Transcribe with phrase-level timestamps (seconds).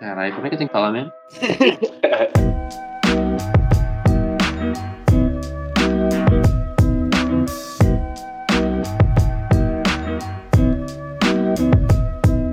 [0.00, 1.12] Caralho, como é que eu tenho que falar mesmo?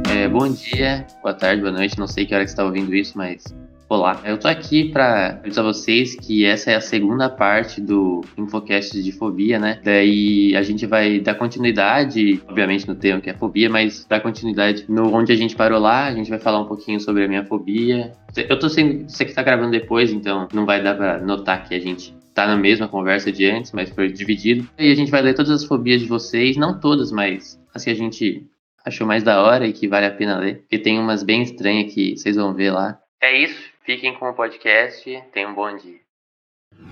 [0.09, 2.93] É, bom dia, boa tarde, boa noite, não sei que hora que você está ouvindo
[2.93, 3.45] isso, mas
[3.89, 4.21] olá.
[4.25, 9.11] Eu tô aqui para avisar vocês que essa é a segunda parte do Infocast de
[9.11, 9.79] fobia, né?
[9.83, 14.85] Daí a gente vai dar continuidade, obviamente no tema que é fobia, mas dar continuidade
[14.89, 17.45] no onde a gente parou lá, a gente vai falar um pouquinho sobre a minha
[17.45, 18.11] fobia.
[18.35, 21.73] Eu tô sendo, você que tá gravando depois, então não vai dar para notar que
[21.73, 24.67] a gente tá na mesma conversa de antes, mas foi dividido.
[24.77, 27.89] E a gente vai ler todas as fobias de vocês, não todas, mas as que
[27.89, 28.45] a gente
[28.85, 30.59] achou mais da hora e que vale a pena ler.
[30.59, 32.99] Porque tem umas bem estranhas que vocês vão ver lá.
[33.21, 33.76] É isso.
[33.87, 35.23] Fiquem com o podcast.
[35.31, 36.01] Tenham um bom dia.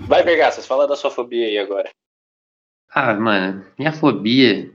[0.08, 1.90] Vai, Vergaças, fala da sua fobia aí agora.
[2.88, 4.72] Ah, mano, minha fobia.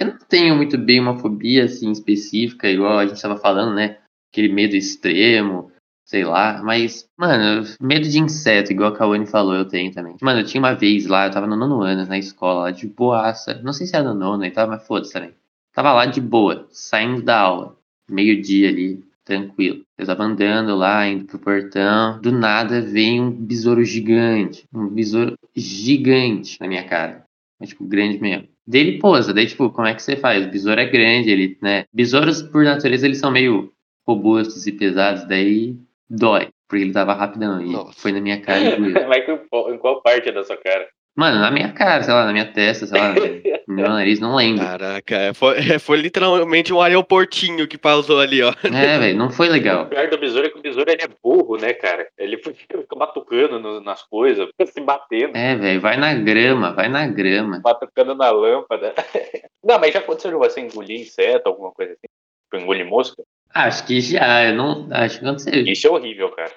[0.00, 3.98] Eu não tenho muito bem uma fobia assim específica, igual a gente estava falando, né?
[4.32, 5.70] Aquele medo extremo,
[6.06, 6.62] sei lá.
[6.62, 10.16] Mas, mano, medo de inseto, igual a Kawane falou, eu tenho também.
[10.22, 12.86] Mano, eu tinha uma vez lá, eu tava no nono ano na escola, lá de
[12.86, 13.60] boaça.
[13.62, 15.34] Não sei se era no nono e tal, mas foda-se também.
[15.74, 17.76] Tava lá de boa, saindo da aula,
[18.08, 19.84] meio-dia ali, tranquilo.
[20.02, 22.20] Eu tava andando lá, indo pro portão.
[22.20, 24.64] Do nada vem um besouro gigante.
[24.74, 27.24] Um besouro gigante na minha cara.
[27.58, 28.48] Mas, tipo, grande mesmo.
[28.66, 29.32] Dele pousa.
[29.32, 30.44] Daí, tipo, como é que você faz?
[30.46, 31.84] O besouro é grande, ele, né?
[31.92, 33.72] Besouros, por natureza, eles são meio
[34.06, 35.24] robustos e pesados.
[35.28, 35.76] Daí
[36.10, 36.48] dói.
[36.68, 37.60] Porque ele tava rapidão.
[37.60, 37.92] E Nossa.
[38.00, 38.78] foi na minha cara e.
[39.06, 40.88] Mas em qual- em qual parte da sua cara?
[41.14, 43.20] Mano, na minha cara, sei lá, na minha testa, sei lá, no
[43.74, 44.64] meu nariz, não lembro.
[44.64, 48.50] Caraca, é, foi, é, foi literalmente um aeroportinho que pausou ali, ó.
[48.64, 49.86] É, velho, não foi O legal.
[49.86, 52.08] pior do besouro é que o besouro ele é burro, né, cara?
[52.16, 56.72] Ele fica fica batucando no- nas coisas, fica se batendo, É, velho, vai na grama,
[56.72, 57.60] vai na grama.
[57.60, 58.94] batucando na lâmpada.
[59.62, 62.08] Não, mas já aconteceu de você engolir inseto, alguma coisa assim?
[62.50, 63.22] Tipo, engolir mosca?
[63.54, 64.88] Acho que já, eu não.
[64.90, 65.62] Acho que aconteceu.
[65.66, 66.50] Isso é horrível, cara.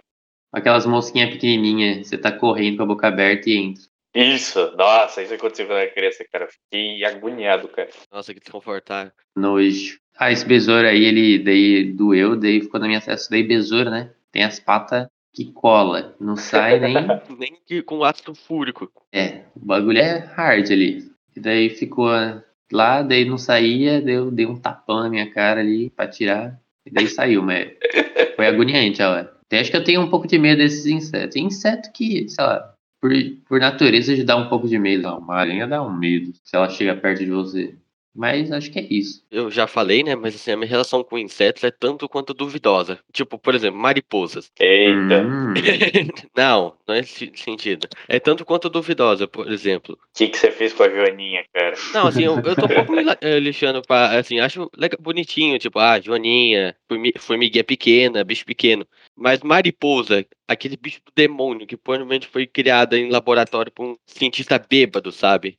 [0.53, 3.83] Aquelas mosquinhas pequenininhas, você tá correndo com a boca aberta e entra.
[4.15, 6.45] Isso, nossa, isso aconteceu quando eu era criança, cara.
[6.45, 7.89] Eu Fiquei agoniado, cara.
[8.09, 9.11] Nossa, que desconfortável.
[9.35, 9.99] Nojo.
[10.17, 13.29] Ah, esse besouro aí, ele daí doeu, daí ficou na minha testa.
[13.29, 14.13] Daí besouro, né?
[14.31, 16.15] Tem as patas que cola.
[16.17, 16.95] Não sai nem.
[17.37, 18.89] Nem que com ácido fúrico.
[19.11, 21.11] É, o bagulho é hard ali.
[21.35, 22.07] E daí ficou
[22.71, 26.57] lá, daí não saía, daí eu dei um tapão na minha cara ali pra tirar.
[26.85, 27.71] E daí saiu, mas
[28.37, 29.35] foi agoniante a hora.
[29.45, 31.33] Até acho que eu tenho um pouco de medo desses insetos.
[31.33, 32.74] Tem inseto que, sei lá,
[33.05, 33.11] por,
[33.47, 35.03] por natureza já dá um pouco de medo.
[35.03, 37.75] Não, uma aranha dá um medo se ela chega perto de você.
[38.15, 39.25] Mas acho que é isso.
[39.29, 40.15] Eu já falei, né?
[40.15, 42.97] Mas assim, a minha relação com insetos é tanto quanto duvidosa.
[43.11, 44.49] Tipo, por exemplo, mariposas.
[44.59, 45.53] Eita, Hum,
[46.35, 47.87] não, não é esse sentido.
[48.07, 49.95] É tanto quanto duvidosa, por exemplo.
[49.95, 51.75] o que, que você fez com a Joaninha, cara?
[51.93, 55.59] Não, assim, eu, eu tô um pouco me eh, lixando pra, assim, acho legal, bonitinho,
[55.59, 58.87] tipo, ah, joaninha, formi- formiguinha pequena, bicho pequeno.
[59.15, 64.57] Mas mariposa, aquele bicho do demônio que provavelmente foi criada em laboratório por um cientista
[64.57, 65.57] bêbado, sabe?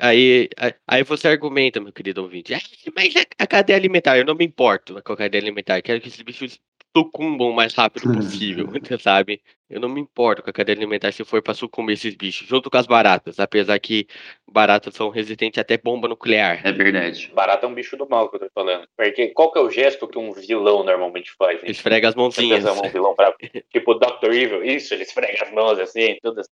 [0.00, 0.48] Aí,
[0.86, 2.60] aí- você argumenta, meu querido ouvinte, "Ah,
[2.96, 6.22] mas a, cadeia alimentar, eu não me importo com a cadeia alimentar, quero que esses
[6.22, 6.60] bichos
[6.94, 8.66] sucumbam o mais rápido possível,
[9.00, 9.42] sabe?
[9.68, 12.70] Eu não me importo com a cadeia alimentar se for pra sucumbir esses bichos, junto
[12.70, 14.06] com as baratas, apesar que
[14.46, 16.60] baratas são resistentes até bomba nuclear.
[16.66, 17.32] é verdade.
[17.34, 18.86] Barata é um bicho do mal que eu tô falando.
[18.94, 21.62] Porque qual que é o gesto que um vilão normalmente faz?
[21.64, 21.70] hein?
[21.70, 22.62] Esfrega as mãozinhas.
[22.62, 23.36] Você um vilão bravo.
[23.72, 24.30] tipo Dr.
[24.30, 26.50] Evil, isso, ele esfrega as mãos assim, tudo assim.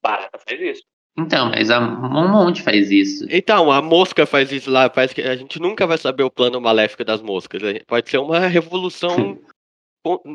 [0.00, 0.82] Barata faz isso.
[1.20, 3.26] Então, mas a, um monte faz isso.
[3.30, 6.60] Então, a mosca faz isso lá, parece que a gente nunca vai saber o plano
[6.60, 7.62] maléfico das moscas.
[7.62, 7.80] né?
[7.86, 9.38] Pode ser uma revolução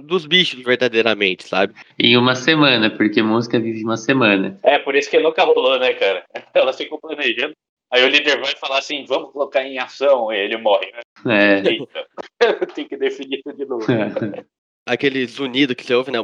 [0.03, 1.73] dos bichos, verdadeiramente, sabe?
[1.97, 4.59] Em uma semana, porque música vive uma semana.
[4.63, 6.23] É, por isso que nunca rolou, né, cara?
[6.53, 7.53] Elas ficam planejando.
[7.91, 10.91] Aí o líder vai falar assim, vamos colocar em ação, e ele morre.
[11.23, 11.61] né?
[11.63, 11.67] É.
[11.67, 12.07] Eita,
[12.75, 13.85] tem que definir tudo de novo.
[14.87, 16.19] Aquele zunido que você ouve, né?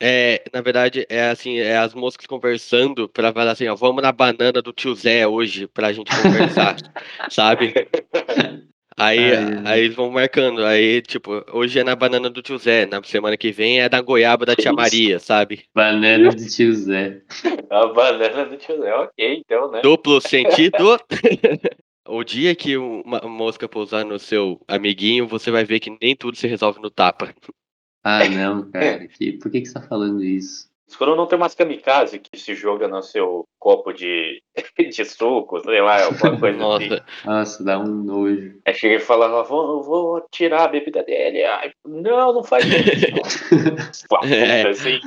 [0.00, 4.12] É, na verdade, é assim, é as moscas conversando pra falar assim, ó, vamos na
[4.12, 6.76] banana do tio Zé hoje pra gente conversar,
[7.30, 7.72] sabe?
[8.98, 9.62] Aí, ai.
[9.64, 13.36] aí eles vão marcando, aí, tipo, hoje é na banana do tio Zé, na semana
[13.38, 14.72] que vem é na goiaba da tia.
[14.72, 15.64] Maria, sabe?
[15.74, 17.22] Banana do tio Zé.
[17.70, 19.80] A banana do tio Zé, ok, então, né?
[19.82, 20.98] Duplo sentido.
[22.06, 26.36] o dia que uma mosca pousar no seu amiguinho, você vai ver que nem tudo
[26.36, 27.34] se resolve no tapa.
[28.06, 29.08] Ah, não, cara.
[29.08, 30.70] Que, por que, que você tá falando isso?
[30.96, 34.40] Quando não tem umas kamikaze que se joga no seu copo de,
[34.78, 36.88] de suco, sei lá, alguma coisa assim.
[36.88, 38.60] Nossa, Nossa, dá um nojo.
[38.64, 41.42] Aí chega e fala, vou, vou tirar a bebida dele.
[41.44, 44.06] Ai, não, não faz isso.
[44.24, 44.68] É.
[44.68, 45.00] assim.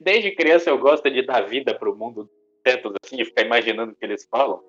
[0.00, 2.30] Desde criança eu gosto de dar vida pro mundo
[2.64, 4.60] insetos, assim, e ficar imaginando o que eles falam.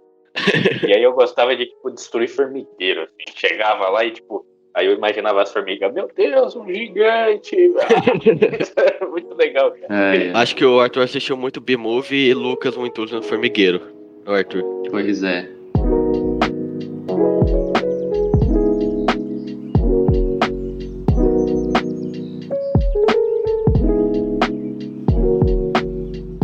[0.88, 3.36] E aí eu gostava de, tipo, destruir formigueiro, assim.
[3.36, 7.56] Chegava lá e, tipo, Aí eu imaginava as formigas, meu Deus, um gigante!
[9.12, 10.16] muito legal, cara.
[10.16, 10.32] É, é.
[10.34, 13.82] Acho que o Arthur assistiu muito B-Movie e Lucas muito no Formigueiro.
[14.26, 14.64] O Arthur.
[14.90, 15.50] Pois é.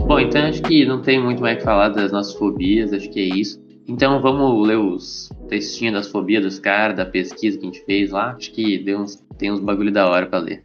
[0.06, 3.20] Bom, então acho que não tem muito mais que falar das nossas fobias, acho que
[3.22, 3.62] é isso.
[3.88, 8.12] Então vamos ler os textinhos das fobias dos caras, da pesquisa que a gente fez
[8.12, 8.36] lá.
[8.38, 10.62] Acho que deu uns, tem uns bagulho da hora pra ler.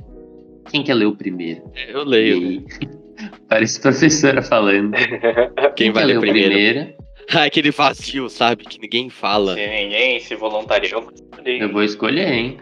[0.70, 1.62] Quem quer ler o primeiro?
[1.88, 2.64] Eu leio.
[3.48, 4.92] Parece professora falando.
[5.76, 6.94] Quem, Quem vai ler o primeiro?
[7.30, 8.64] Ah, aquele vazio, sabe?
[8.64, 9.54] Que ninguém fala.
[9.54, 11.08] Se ninguém se voluntariou,
[11.44, 12.58] eu vou escolher, hein?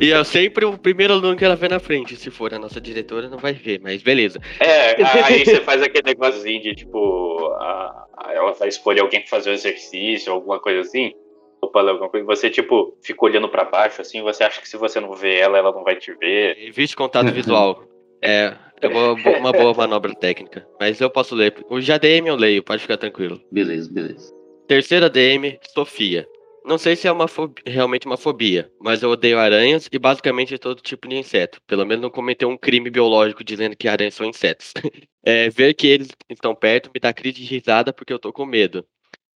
[0.00, 2.16] e eu sempre o primeiro aluno que ela vê na frente.
[2.16, 4.40] Se for a nossa diretora, não vai ver, mas beleza.
[4.60, 7.46] É, aí você faz aquele negocinho de tipo.
[7.60, 11.12] A, ela vai escolher alguém pra fazer o exercício, alguma coisa assim.
[11.68, 12.26] Pra alguma coisa.
[12.26, 15.58] Você, tipo, fica olhando para baixo, assim, você acha que se você não vê ela,
[15.58, 16.56] ela não vai te ver.
[16.58, 17.84] Evite contato visual.
[18.22, 20.66] É, é uma, uma boa manobra técnica.
[20.80, 21.54] Mas eu posso ler.
[21.68, 23.40] O JDM eu leio, pode ficar tranquilo.
[23.50, 24.32] Beleza, beleza.
[24.66, 26.26] Terceira DM, Sofia.
[26.64, 30.56] Não sei se é uma fobia, realmente uma fobia, mas eu odeio aranhas e basicamente
[30.56, 31.60] todo tipo de inseto.
[31.66, 34.72] Pelo menos não cometeu um crime biológico dizendo que aranhas são insetos.
[35.22, 38.46] é, ver que eles estão perto me dá crise de risada porque eu tô com
[38.46, 38.82] medo.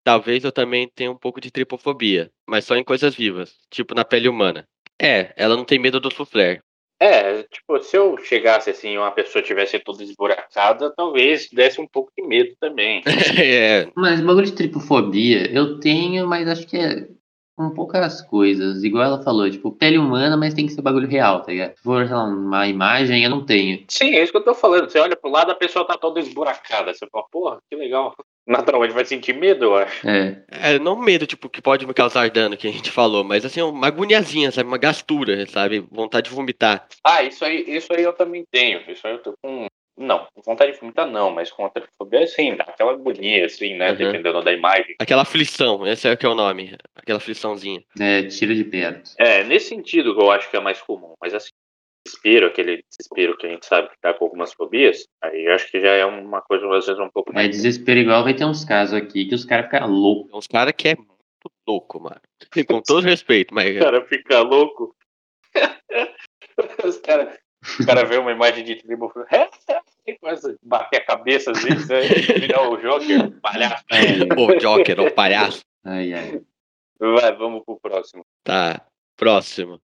[0.03, 4.05] Talvez eu também tenha um pouco de tripofobia, mas só em coisas vivas, tipo na
[4.05, 4.67] pele humana.
[5.01, 6.61] É, ela não tem medo do soufflé,
[7.01, 11.87] é, tipo, se eu chegasse assim e uma pessoa tivesse toda esburacada, talvez desse um
[11.87, 13.01] pouco de medo também.
[13.41, 13.89] é.
[13.95, 17.07] Mas bagulho de tripofobia, eu tenho, mas acho que é
[17.55, 18.83] com poucas coisas.
[18.83, 21.75] Igual ela falou, tipo, pele humana, mas tem que ser bagulho real, tá ligado?
[21.75, 23.85] Se for uma imagem, eu não tenho.
[23.87, 24.89] Sim, é isso que eu tô falando.
[24.89, 26.93] Você olha pro lado, a pessoa tá toda esburacada.
[26.93, 28.13] Você fala, porra, que legal
[28.49, 30.09] naturalmente vai sentir medo, eu acho.
[30.09, 30.41] É.
[30.49, 30.79] é.
[30.79, 33.87] não medo, tipo, que pode me causar dano, que a gente falou, mas assim, uma
[33.87, 34.67] agoniazinha, sabe?
[34.67, 35.85] Uma gastura, sabe?
[35.91, 36.87] Vontade de vomitar.
[37.03, 38.81] Ah, isso aí, isso aí eu também tenho.
[38.89, 39.67] Isso aí eu tô com.
[39.95, 43.91] Não, vontade de vomitar não, mas com a trifobia, sim, dá aquela agonia, assim, né?
[43.91, 43.97] Uhum.
[43.97, 44.95] Dependendo da imagem.
[44.97, 46.75] Aquela aflição, esse é o que é o nome.
[46.95, 47.83] Aquela afliçãozinha.
[47.99, 49.11] É, tira de perto.
[49.17, 51.51] É, nesse sentido que eu acho que é mais comum, mas assim,
[52.05, 55.69] desespero, aquele desespero que a gente sabe que tá com algumas fobias, aí eu acho
[55.69, 57.47] que já é uma coisa, às vezes, um pouco mais.
[57.47, 60.33] É desespero igual vai ter uns casos aqui que os caras ficam loucos.
[60.33, 62.21] Uns caras que é muito louco, mano.
[62.67, 63.75] Com todo respeito, mas.
[63.75, 64.95] O cara fica louco.
[66.83, 67.37] os caras.
[67.77, 69.11] O cara vê uma imagem de tribo
[70.07, 72.01] e começa a bater a cabeça às vezes, né?
[72.39, 73.83] virar o Joker, o palhaço.
[73.91, 75.59] É, o Joker, o palhaço.
[75.83, 76.41] Ai, ai.
[76.97, 78.25] Vai, vamos pro próximo.
[78.45, 78.85] Tá,
[79.17, 79.81] próximo.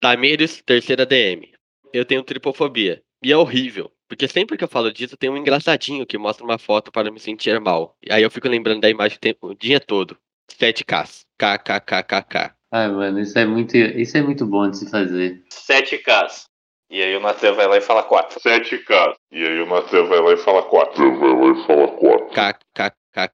[0.00, 1.57] Tamires, terceira DM
[1.92, 3.02] eu tenho tripofobia.
[3.22, 3.90] E é horrível.
[4.08, 7.20] Porque sempre que eu falo disso, tem um engraçadinho que mostra uma foto para me
[7.20, 7.96] sentir mal.
[8.02, 10.16] E aí eu fico lembrando da imagem o, tempo, o dia todo.
[10.50, 11.26] 7Ks.
[11.38, 12.54] KKKKK.
[12.72, 15.42] Ai, mano, isso é muito, isso é muito bom de se fazer.
[15.50, 16.46] 7Ks.
[16.90, 18.40] E aí o Natan vai lá e fala 4.
[18.40, 19.14] 7K.
[19.30, 21.18] E aí o Natan vai lá e fala 4.
[21.18, 22.26] Vai lá e fala 4.
[22.28, 23.28] KKKKK.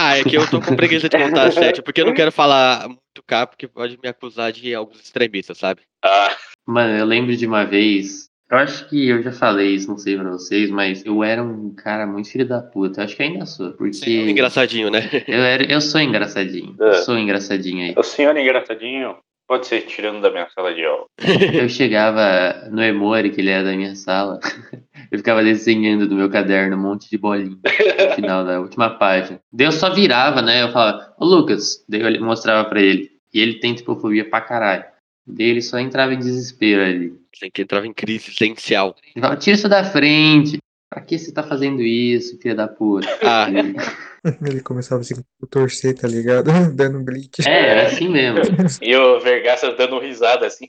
[0.00, 2.86] Ah, é que eu tô com preguiça de contar sete, porque eu não quero falar
[2.86, 5.80] muito K, porque pode me acusar de alguns extremistas, sabe?
[6.04, 6.36] Ah.
[6.64, 8.28] Mano, eu lembro de uma vez.
[8.48, 11.74] Eu acho que eu já falei isso, não sei pra vocês, mas eu era um
[11.74, 13.00] cara muito filho da puta.
[13.00, 13.94] Eu acho que ainda sou, porque.
[13.94, 15.00] Sim, é engraçadinho, né?
[15.26, 16.76] Eu, era, eu sou engraçadinho.
[16.80, 16.92] É.
[17.02, 17.94] Sou engraçadinho aí.
[17.96, 19.16] O senhor engraçadinho
[19.48, 21.06] pode ser tirando da minha sala de aula.
[21.54, 24.38] Eu chegava no Emori, que ele era da minha sala.
[25.10, 29.40] Eu ficava desenhando no meu caderno um monte de bolinha no final da última página.
[29.50, 30.64] Deus só virava, né?
[30.64, 33.10] Eu falava, ô Lucas, daí eu mostrava pra ele.
[33.32, 34.84] E ele tem tipofobia pra caralho.
[35.26, 37.14] Daí ele só entrava em desespero ali.
[37.40, 38.94] Tem que entrava em crise essencial.
[39.14, 40.58] Ele falava, tira isso da frente.
[40.90, 43.06] Pra que você tá fazendo isso, filha da puta?
[43.22, 43.46] Ah.
[44.44, 45.14] Ele começava assim
[45.50, 46.50] torcer, tá ligado?
[46.74, 47.46] dando blitz.
[47.46, 48.40] É, era assim mesmo.
[48.82, 50.66] e o Vergaça dando risada assim.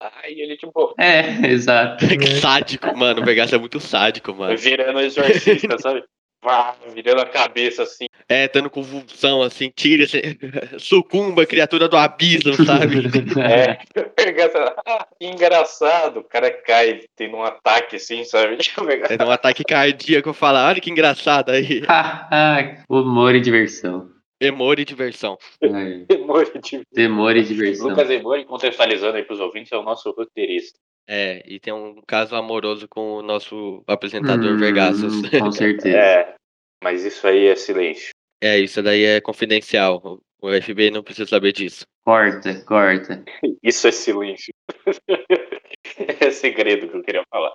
[0.00, 0.94] Aí ele, tipo.
[0.98, 1.20] É,
[1.52, 2.06] exato.
[2.06, 3.20] que sádico, mano.
[3.20, 4.56] O Vegas é muito sádico, mano.
[4.56, 6.02] Virando exorcista, sabe?
[6.42, 8.06] Vá, virando a cabeça assim.
[8.28, 10.20] É, dando convulsão, assim, tira, assim,
[10.78, 13.02] sucumba, criatura do abismo, sabe?
[13.40, 16.20] é, que engraçado.
[16.20, 18.56] O cara cai, tem um ataque assim, sabe?
[19.18, 21.82] É um ataque cardíaco, fala, olha que engraçado aí.
[22.88, 24.08] Humor e diversão.
[24.40, 25.36] Temor e diversão.
[25.60, 26.82] Temor e diversão.
[26.94, 27.88] Temor e diversão.
[27.88, 30.78] Lucas Emori, contextualizando aí pros ouvintes, é o nosso roteirista.
[31.08, 35.28] É, e tem um caso amoroso com o nosso apresentador hum, Vergassos.
[35.30, 35.96] Com certeza.
[35.96, 36.34] É,
[36.82, 38.10] mas isso aí é silêncio.
[38.42, 40.20] É, isso daí é confidencial.
[40.40, 41.84] O FBI não precisa saber disso.
[42.04, 43.22] Corta, corta.
[43.62, 44.54] Isso é silêncio.
[46.18, 47.54] é segredo que eu queria falar.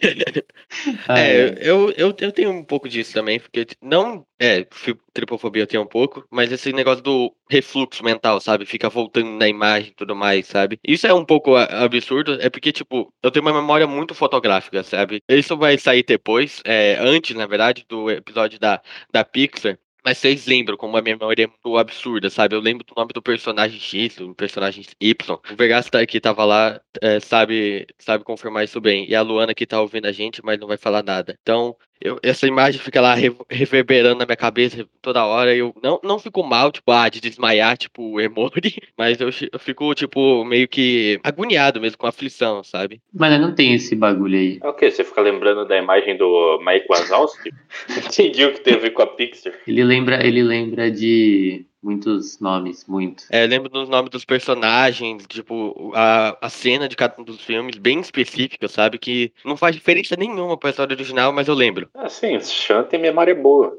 [1.08, 4.26] Ah, É, eu, eu, eu tenho um pouco disso também, porque não.
[4.40, 4.66] É,
[5.12, 8.66] tripofobia eu tenho um pouco, mas esse negócio do refluxo mental, sabe?
[8.66, 10.78] Fica voltando na imagem e tudo mais, sabe?
[10.84, 15.22] Isso é um pouco absurdo, é porque, tipo, eu tenho uma memória muito fotográfica, sabe?
[15.28, 18.80] Isso vai sair depois, é, antes, na verdade, do episódio da,
[19.12, 19.78] da Pixar.
[20.04, 22.56] Mas vocês lembram como a minha memória é muito absurda, sabe?
[22.56, 25.14] Eu lembro do nome do personagem X, do personagem Y.
[25.52, 29.08] O Vergas tá- que tava lá é, sabe, sabe confirmar isso bem.
[29.08, 31.38] E a Luana que tá ouvindo a gente, mas não vai falar nada.
[31.42, 35.54] Então, eu- essa imagem fica lá re- reverberando na minha cabeça toda hora.
[35.54, 39.58] Eu não, não fico mal, tipo, ah, de desmaiar, tipo, o Emori, mas eu, eu
[39.58, 43.00] fico, tipo, meio que agoniado mesmo, com aflição, sabe?
[43.12, 44.58] Mas não tem esse bagulho aí.
[44.62, 44.90] É o quê?
[44.90, 47.50] Você fica lembrando da imagem do Mike Wazowski?
[48.06, 49.52] Entendi o que tem a ver com a Pixar.
[49.66, 53.24] Ele lembra, ele lembra de muitos nomes, muito.
[53.30, 57.40] É, eu lembro dos nomes dos personagens, tipo, a, a cena de cada um dos
[57.40, 58.98] filmes, bem específica, sabe?
[58.98, 61.88] Que não faz diferença nenhuma pra história original, mas eu lembro.
[61.94, 63.76] Ah, sim, o Sean tem memória boa.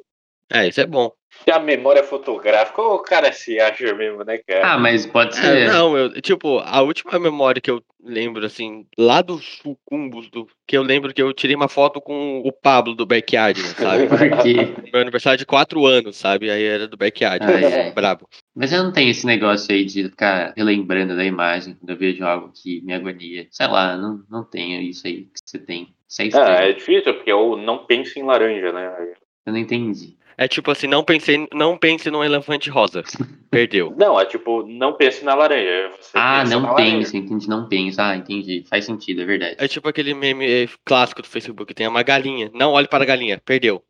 [0.52, 1.12] É, isso é bom.
[1.48, 4.74] E a memória fotográfica, o cara se acha mesmo, né, cara?
[4.74, 5.72] Ah, mas pode É, ser.
[5.72, 10.78] não, eu, tipo, a última memória que eu lembro, assim, lá dos sucumbos, do, que
[10.78, 14.08] eu lembro que eu tirei uma foto com o Pablo do Backyard, sabe?
[14.08, 14.74] Porque.
[14.92, 16.50] Meu aniversário de 4 anos, sabe?
[16.50, 17.92] Aí era do Backyard, Ai, ai.
[17.92, 18.30] brabo.
[18.56, 22.24] Mas eu não tenho esse negócio aí de ficar relembrando da imagem quando eu vejo
[22.24, 23.48] algo que me agonia.
[23.50, 25.94] Sei lá, não, não tenho isso aí que você tem.
[26.20, 29.14] É Ah, é difícil, porque eu não penso em laranja, né?
[29.46, 30.16] Eu não entendi.
[30.38, 33.04] É tipo assim, não pensei, não pense num elefante rosa.
[33.52, 33.94] Perdeu.
[33.98, 35.92] Não, é tipo, não pense na laranja.
[36.00, 36.98] Você Ah, pensa na não laranja.
[36.98, 38.08] pensa, entendi, não pensa.
[38.10, 38.64] Ah, entendi.
[38.70, 39.56] Faz sentido, é verdade.
[39.60, 42.50] É tipo aquele meme eh, clássico do Facebook, tem uma galinha.
[42.54, 43.84] Não olhe para a galinha, perdeu.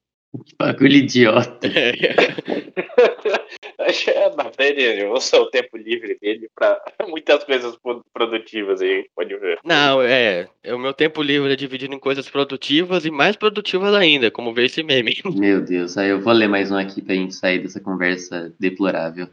[0.46, 1.68] Que bagulho idiota.
[1.68, 1.94] É,
[3.78, 9.60] mas ele usa o tempo livre dele pra muitas coisas pro- produtivas aí, pode ver.
[9.64, 10.48] Não, é.
[10.68, 14.66] O meu tempo livre é dividido em coisas produtivas e mais produtivas ainda, como ver
[14.66, 15.18] esse meme.
[15.36, 19.28] Meu Deus, aí eu vou ler mais um aqui pra gente sair dessa conversa deplorável.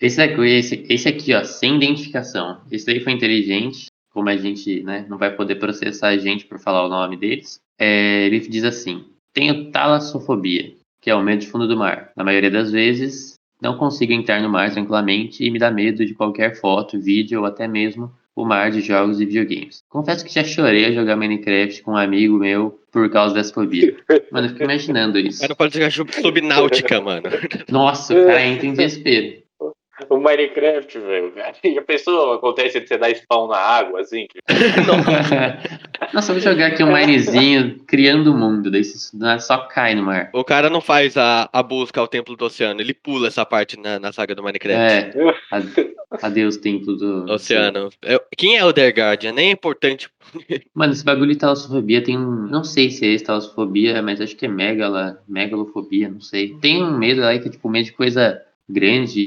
[0.00, 2.60] Esse aqui, esse, esse aqui, ó, sem identificação.
[2.70, 6.58] Esse daí foi inteligente, como a gente né, não vai poder processar a gente por
[6.58, 7.60] falar o nome deles.
[7.78, 10.72] É, ele diz assim: Tenho talassofobia,
[11.08, 12.10] que é o medo de fundo do mar.
[12.14, 16.12] Na maioria das vezes, não consigo entrar no mar tranquilamente e me dá medo de
[16.12, 19.78] qualquer foto, vídeo ou até mesmo o mar de jogos e videogames.
[19.88, 23.96] Confesso que já chorei a jogar Minecraft com um amigo meu por causa dessa fobia.
[24.30, 25.38] Mano, eu fico imaginando isso.
[25.38, 27.22] O cara pode jogar sub- subnáutica, mano.
[27.70, 29.38] Nossa, o cara entra em desespero.
[30.10, 31.32] O Minecraft, velho.
[31.74, 34.26] Já pensou acontece de você dar spawn na água, assim?
[36.14, 39.10] Nossa, vou jogar aqui um minezinho criando o mundo, daí você
[39.40, 40.30] só cai no mar.
[40.32, 43.78] O cara não faz a, a busca ao templo do oceano, ele pula essa parte
[43.78, 45.18] na, na saga do Minecraft.
[45.18, 47.90] É, ade- adeus templo do Oceano.
[48.02, 49.32] É- Quem é o The Guardian?
[49.32, 50.08] Nem é importante.
[50.74, 52.46] Mano, esse bagulho de talassofobia tem um.
[52.48, 56.54] Não sei se é esse talassofobia, mas acho que é megala, megalofobia, não sei.
[56.60, 59.24] Tem um medo aí que é tipo medo de coisa grande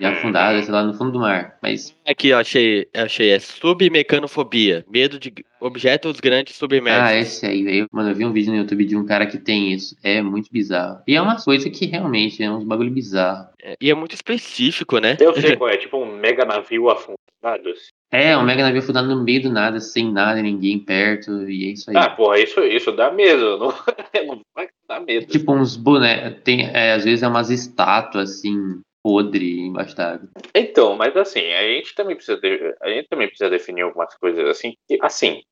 [0.00, 1.56] e afundada, sei lá, no fundo do mar.
[1.62, 3.30] Mas, Aqui, ó, achei, achei.
[3.30, 4.84] É submecanofobia.
[4.90, 7.02] Medo de objetos grandes submersos.
[7.02, 7.86] ah, esse aí, velho.
[7.92, 9.96] Mano, eu vi um vídeo no YouTube de um cara que tem isso.
[10.02, 11.00] É muito bizarro.
[11.06, 13.48] E é uma coisa que realmente é uns bagulho bizarro.
[13.62, 15.16] É, E é muito específico, né?
[15.20, 17.68] Eu sei qual é, tipo um mega navio afundado.
[17.70, 17.90] assim.
[18.10, 21.72] É, um mega navio afundado no meio do nada, sem nada, ninguém perto, e é
[21.72, 21.96] isso aí.
[21.96, 23.58] Ah, porra, isso, isso dá medo.
[24.14, 25.26] Não, não vai dar medo.
[25.26, 30.28] Tipo uns bonecos, tem, é, às vezes é umas estátuas assim, podre d'água.
[30.54, 34.44] Então, mas assim, a gente também precisa de- a gente também precisa definir algumas coisas
[34.48, 34.74] assim.
[34.88, 35.42] que, assim,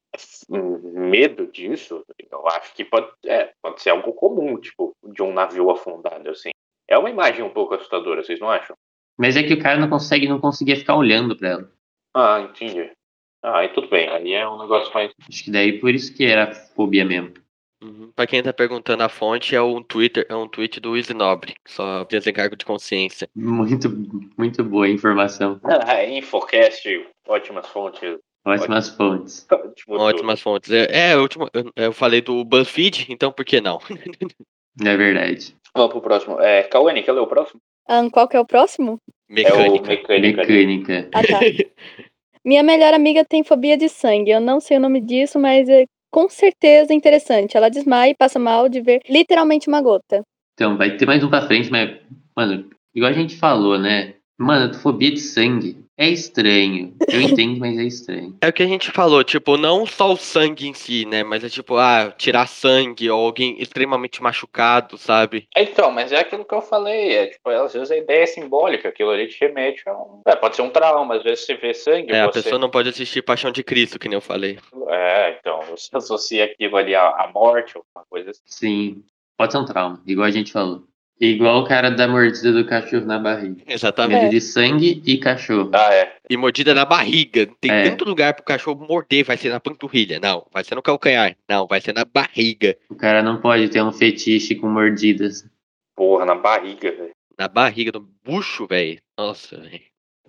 [0.48, 5.70] medo disso, eu acho que pode, é, pode ser algo comum, tipo, de um navio
[5.70, 6.50] afundado, assim.
[6.88, 8.76] É uma imagem um pouco assustadora, vocês não acham?
[9.18, 11.72] Mas é que o cara não consegue, não conseguia ficar olhando pra ela.
[12.14, 12.90] Ah, entendi.
[13.42, 14.08] Ah, aí tudo bem.
[14.08, 15.12] Aí é um negócio mais.
[15.28, 17.34] Acho que daí por isso que era fobia mesmo.
[17.82, 18.10] Uhum.
[18.14, 21.54] Pra quem tá perguntando a fonte, é um Twitter, é um tweet do Easy Nobre,
[21.66, 23.28] só desencargo de consciência.
[23.34, 23.88] Muito,
[24.36, 25.60] muito boa a informação.
[25.62, 28.18] Ah, Infocast, ótimas fontes.
[28.44, 29.46] Ótimas fontes.
[29.88, 30.70] Ótimas fontes.
[30.70, 33.78] É, é, último, eu, eu falei do BuzzFeed, então por que não?
[34.84, 35.56] É verdade.
[35.74, 36.38] Vamos pro próximo.
[36.38, 37.58] É, Cauane, quer ler o próximo?
[37.88, 39.00] Ahn, qual que é o próximo?
[39.30, 39.88] É o Mecânica.
[39.88, 40.42] Mecânica.
[40.42, 41.08] Mecânica.
[41.14, 41.40] Ah, tá.
[42.44, 44.30] Minha melhor amiga tem fobia de sangue.
[44.30, 47.56] Eu não sei o nome disso, mas é com certeza interessante.
[47.56, 50.22] Ela desmaia e passa mal de ver literalmente uma gota.
[50.54, 51.96] Então, vai ter mais um pra frente, mas,
[52.34, 54.15] mano, igual a gente falou, né?
[54.38, 55.86] Mano, fobia de sangue.
[55.98, 56.94] É estranho.
[57.08, 58.36] Eu entendo, mas é estranho.
[58.42, 61.24] É o que a gente falou, tipo, não só o sangue em si, né?
[61.24, 65.48] Mas é tipo, ah, tirar sangue ou alguém extremamente machucado, sabe?
[65.56, 67.16] Então, mas é aquilo que eu falei.
[67.16, 70.20] É, tipo, às vezes a ideia é simbólica, aquilo ali te remete a um.
[70.26, 72.12] É, pode ser um trauma, às vezes você vê sangue.
[72.12, 72.42] É, a você...
[72.42, 74.58] pessoa não pode assistir Paixão de Cristo, que nem eu falei.
[74.88, 78.42] É, então, você associa aquilo ali à morte, alguma coisa assim.
[78.44, 79.04] Sim.
[79.38, 80.84] Pode ser um trauma, igual a gente falou.
[81.18, 83.62] Igual o cara da mordida do cachorro na barriga.
[83.66, 84.20] Exatamente.
[84.20, 85.70] Medo de sangue e cachorro.
[85.72, 86.14] Ah, é.
[86.28, 87.46] E mordida na barriga.
[87.58, 87.88] Tem É.
[87.88, 90.20] tanto lugar pro cachorro morder, vai ser na panturrilha.
[90.20, 91.34] Não, vai ser no calcanhar.
[91.48, 92.76] Não, vai ser na barriga.
[92.90, 95.48] O cara não pode ter um fetiche com mordidas.
[95.94, 97.12] Porra, na barriga, velho.
[97.38, 98.98] Na barriga do bucho, velho.
[99.16, 99.80] Nossa, velho.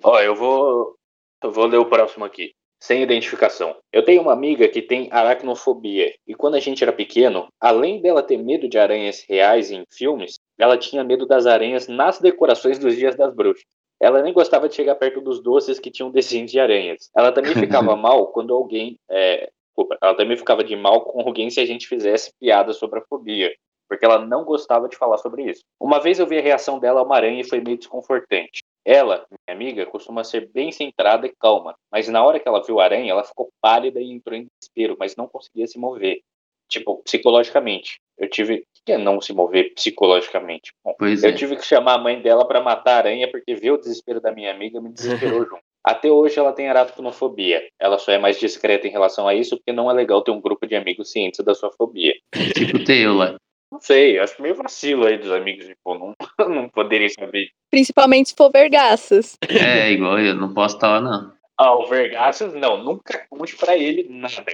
[0.01, 0.95] Ó, eu vou.
[1.43, 2.51] Eu vou ler o próximo aqui.
[2.81, 3.75] Sem identificação.
[3.91, 6.13] Eu tenho uma amiga que tem aracnofobia.
[6.27, 10.35] E quando a gente era pequeno, além dela ter medo de aranhas reais em filmes,
[10.57, 13.65] ela tinha medo das aranhas nas decorações dos dias das bruxas.
[13.99, 17.09] Ela nem gostava de chegar perto dos doces que tinham desenhos de aranhas.
[17.15, 18.99] Ela também ficava mal quando alguém.
[19.09, 22.99] É, desculpa, ela também ficava de mal com alguém se a gente fizesse piada sobre
[22.99, 23.53] a fobia.
[23.89, 25.63] Porque ela não gostava de falar sobre isso.
[25.79, 28.61] Uma vez eu vi a reação dela a uma aranha e foi meio desconfortante.
[28.85, 32.79] Ela, minha amiga, costuma ser bem centrada e calma, mas na hora que ela viu
[32.79, 36.21] a aranha, ela ficou pálida e entrou em desespero, mas não conseguia se mover.
[36.69, 37.99] Tipo, psicologicamente.
[38.17, 38.55] Eu tive.
[38.59, 40.71] O que é não se mover psicologicamente?
[40.83, 41.33] Bom, Pois eu é.
[41.33, 44.31] tive que chamar a mãe dela pra matar a aranha porque ver o desespero da
[44.31, 45.59] minha amiga me desesperou junto.
[45.83, 47.65] Até hoje ela tem aracnofobia.
[47.79, 50.41] Ela só é mais discreta em relação a isso porque não é legal ter um
[50.41, 52.13] grupo de amigos cientes da sua fobia.
[52.53, 53.37] Tipo Teula.
[53.71, 56.13] Não sei, acho meio vacilo aí dos amigos, tipo, não,
[56.47, 57.49] não poderem saber.
[57.69, 59.37] Principalmente se for vergaças.
[59.49, 61.33] É, igual eu, não posso estar lá, não.
[61.59, 64.45] Ah, o Vergaças, não, nunca conte pra ele nada.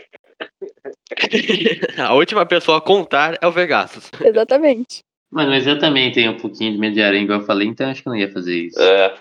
[1.97, 4.09] a última pessoa a contar é o Vegasus.
[4.23, 4.99] Exatamente.
[5.31, 7.89] Mano, mas eu também tenho um pouquinho de medo de aranha, igual eu falei, então
[7.89, 8.79] acho que eu não ia fazer isso.
[8.79, 9.15] É,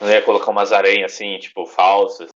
[0.00, 2.30] não ia colocar umas aranhas assim, tipo, falsas,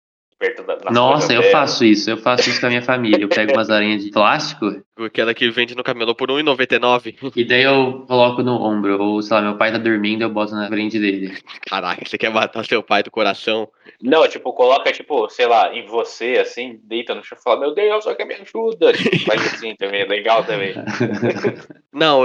[0.41, 0.91] perto da.
[0.91, 1.51] Nossa, eu dela.
[1.51, 3.21] faço isso, eu faço isso com a minha família.
[3.21, 7.31] Eu pego umas aranhas de plástico Aquela que vende no camelô por R$1,99.
[7.35, 9.01] e daí eu coloco no ombro.
[9.01, 11.37] Ou, sei lá, meu pai tá dormindo, eu boto na frente dele.
[11.67, 13.67] Caraca, você quer matar seu pai do coração?
[14.01, 17.73] Não, tipo, coloca, tipo, sei lá, em você, assim, deita no chão e fala, meu
[17.73, 18.93] Deus, só que me ajuda.
[18.93, 20.73] Tipo, faz assim também, é legal também.
[21.93, 22.23] Não,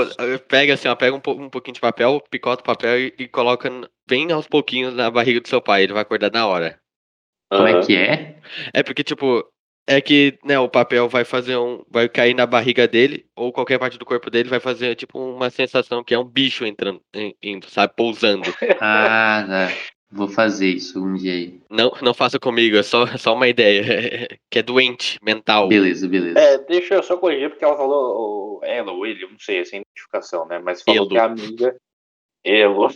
[0.48, 3.70] pega assim, ó, pega um, um pouquinho de papel, picota o papel e, e coloca
[4.06, 5.82] bem aos pouquinhos na barriga do seu pai.
[5.84, 6.78] Ele vai acordar na hora.
[7.50, 8.38] Como é que é?
[8.72, 9.44] É porque, tipo,
[9.86, 11.84] é que, né, o papel vai fazer um.
[11.88, 15.48] Vai cair na barriga dele, ou qualquer parte do corpo dele, vai fazer, tipo, uma
[15.50, 17.92] sensação que é um bicho entrando, em- indo, sabe?
[17.96, 18.42] Pousando.
[18.80, 19.68] Ah, tá.
[20.10, 21.60] Vou fazer isso um dia aí.
[21.68, 23.82] Não, não faça comigo, é só, só uma ideia.
[24.50, 25.68] que é doente mental.
[25.68, 26.38] Beleza, beleza.
[26.38, 29.80] É, deixa eu só corrigir, porque ela falou, ou ela ou ele, não sei, sem
[29.82, 30.58] identificação, né?
[30.58, 31.08] Mas falou Elo.
[31.10, 31.76] que a amiga.
[32.44, 32.88] Elo.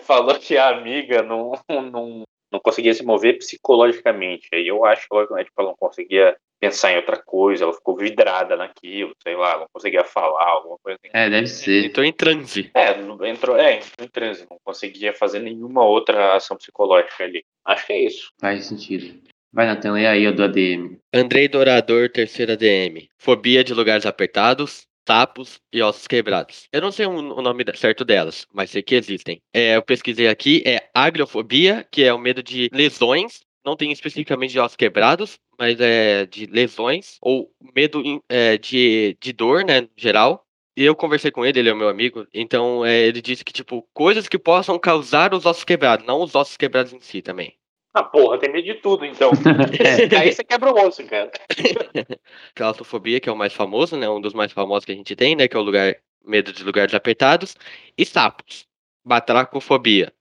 [0.00, 4.48] falou que a amiga não, não, não conseguia se mover psicologicamente.
[4.52, 7.72] Aí eu acho que ela, né, tipo, ela não conseguia pensar em outra coisa, ela
[7.72, 11.10] ficou vidrada naquilo, sei lá, não conseguia falar, alguma coisa assim.
[11.16, 11.84] É, deve ser.
[11.86, 12.70] Entrou em transe.
[12.74, 17.44] É, entrou, é, entrou em transe, não conseguia fazer nenhuma outra ação psicológica ali.
[17.64, 18.32] Acho que é isso.
[18.40, 19.20] Faz sentido.
[19.52, 20.98] Vai, Natan, lê aí o do ADM.
[21.12, 23.08] Andrei Dourador, terceira DM.
[23.16, 26.68] Fobia de lugares apertados, sapos e ossos quebrados.
[26.70, 29.40] Eu não sei o nome certo delas, mas sei que existem.
[29.54, 33.40] É, eu pesquisei aqui, é agrofobia, que é o medo de lesões.
[33.64, 37.16] Não tem especificamente de ossos quebrados, mas é de lesões.
[37.22, 40.44] Ou medo é, de, de dor, né, no geral.
[40.76, 43.84] E eu conversei com ele, ele é meu amigo, então é, ele disse que, tipo,
[43.92, 47.58] coisas que possam causar os ossos quebrados, não os ossos quebrados em si também.
[47.94, 49.30] Ah, porra, tem medo de tudo, então.
[49.80, 51.30] É, Aí você quebra o osso, cara.
[52.54, 54.08] claustrofobia, que é o mais famoso, né?
[54.08, 55.48] Um dos mais famosos que a gente tem, né?
[55.48, 57.56] Que é o lugar medo de lugares apertados.
[57.96, 58.66] E sapos.
[59.04, 60.12] Batracofobia.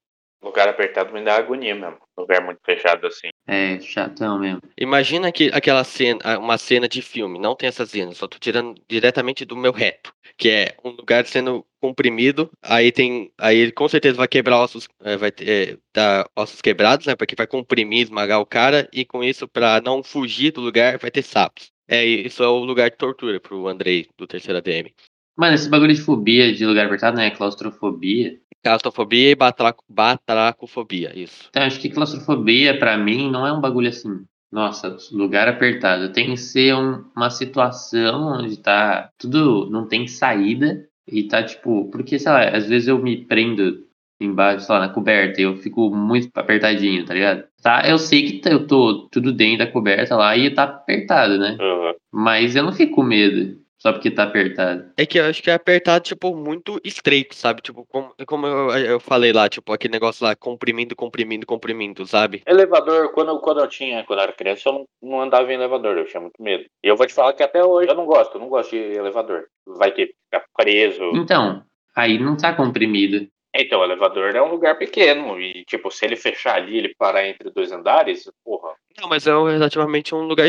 [0.48, 1.98] Lugar apertado me dá agonia mesmo.
[2.18, 3.30] Lugar muito fechado assim.
[3.48, 4.62] é chatão mesmo.
[4.80, 8.82] Imagina que aquela cena, uma cena de filme, não tem essa cena, só tô tirando
[8.90, 13.88] diretamente do meu reto, que é um lugar sendo comprimido, aí tem, aí ele com
[13.88, 18.04] certeza vai quebrar ossos, eh, vai ter, eh, dar ossos quebrados, né, porque vai comprimir,
[18.04, 21.72] esmagar o cara, e com isso, pra não fugir do lugar, vai ter sapos.
[21.88, 24.92] É, isso é o lugar de tortura pro Andrei, do terceiro ADM.
[25.38, 27.30] Mano, esse bagulho de fobia de lugar apertado, né?
[27.32, 28.38] Claustrofobia.
[28.64, 31.46] Claustrofobia e batraco, batracofobia, isso.
[31.50, 34.24] Então, acho que claustrofobia, pra mim, não é um bagulho assim.
[34.52, 36.12] Nossa, lugar apertado.
[36.12, 39.70] Tem que ser um- uma situação onde tá tudo.
[39.70, 40.86] não tem saída.
[41.10, 41.90] E tá tipo.
[41.92, 43.86] Porque, sei lá, às vezes eu me prendo
[44.20, 47.44] embaixo, sei lá, na coberta e eu fico muito apertadinho, tá ligado?
[47.62, 51.38] Tá, eu sei que tá- eu tô tudo dentro da coberta lá e tá apertado,
[51.38, 51.56] né?
[51.62, 51.94] Uhum.
[52.12, 53.58] Mas eu não fico com medo.
[53.80, 54.92] Só porque tá apertado.
[54.98, 57.62] É que eu acho que é apertado, tipo, muito estreito, sabe?
[57.62, 62.42] Tipo, como, como eu, eu falei lá, tipo, aquele negócio lá, comprimindo, comprimindo, comprimindo, sabe?
[62.48, 65.56] Elevador, quando, eu- quando eu tinha, quando eu era criança, eu não, não andava em
[65.56, 66.66] elevador, eu tinha muito medo.
[66.84, 68.78] E eu vou te falar que até hoje eu não gosto, eu não gosto de
[68.78, 69.46] elevador.
[69.68, 71.04] Vai ter que ficar preso.
[71.16, 71.64] Então,
[71.96, 73.28] aí não tá comprimido.
[73.56, 75.40] Então, o elevador é um lugar pequeno.
[75.40, 78.74] E, tipo, se ele fechar ali, ele parar entre dois andares, porra.
[79.00, 80.48] Não, mas é um- relativamente um lugar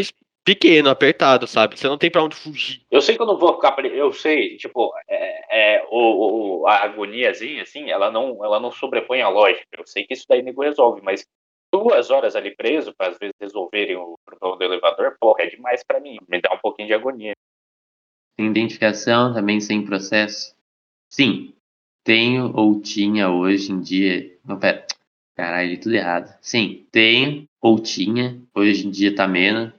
[0.55, 1.79] pequeno, apertado, sabe?
[1.79, 2.81] Você não tem pra onde fugir.
[2.91, 3.95] Eu sei que eu não vou ficar preso.
[3.95, 9.21] Eu sei, tipo, é, é, o, o- a agoniazinha, assim, ela não, ela não sobrepõe
[9.21, 9.67] a lógica.
[9.77, 11.27] Eu sei que isso daí nego resolve, mas
[11.73, 15.85] duas horas ali preso, pra às vezes resolverem o problema do elevador, porra, é demais
[15.85, 16.17] pra mim.
[16.27, 17.35] Me dá um pouquinho de agonia.
[18.37, 20.57] Tem identificação também sem processo?
[21.11, 21.53] Sim.
[22.05, 24.35] Tenho ou tinha hoje em dia.
[24.47, 24.87] Não, pera.
[25.37, 26.35] Caralho, tudo errado.
[26.41, 29.73] Sim, tenho ou tinha, hoje em dia tá menos,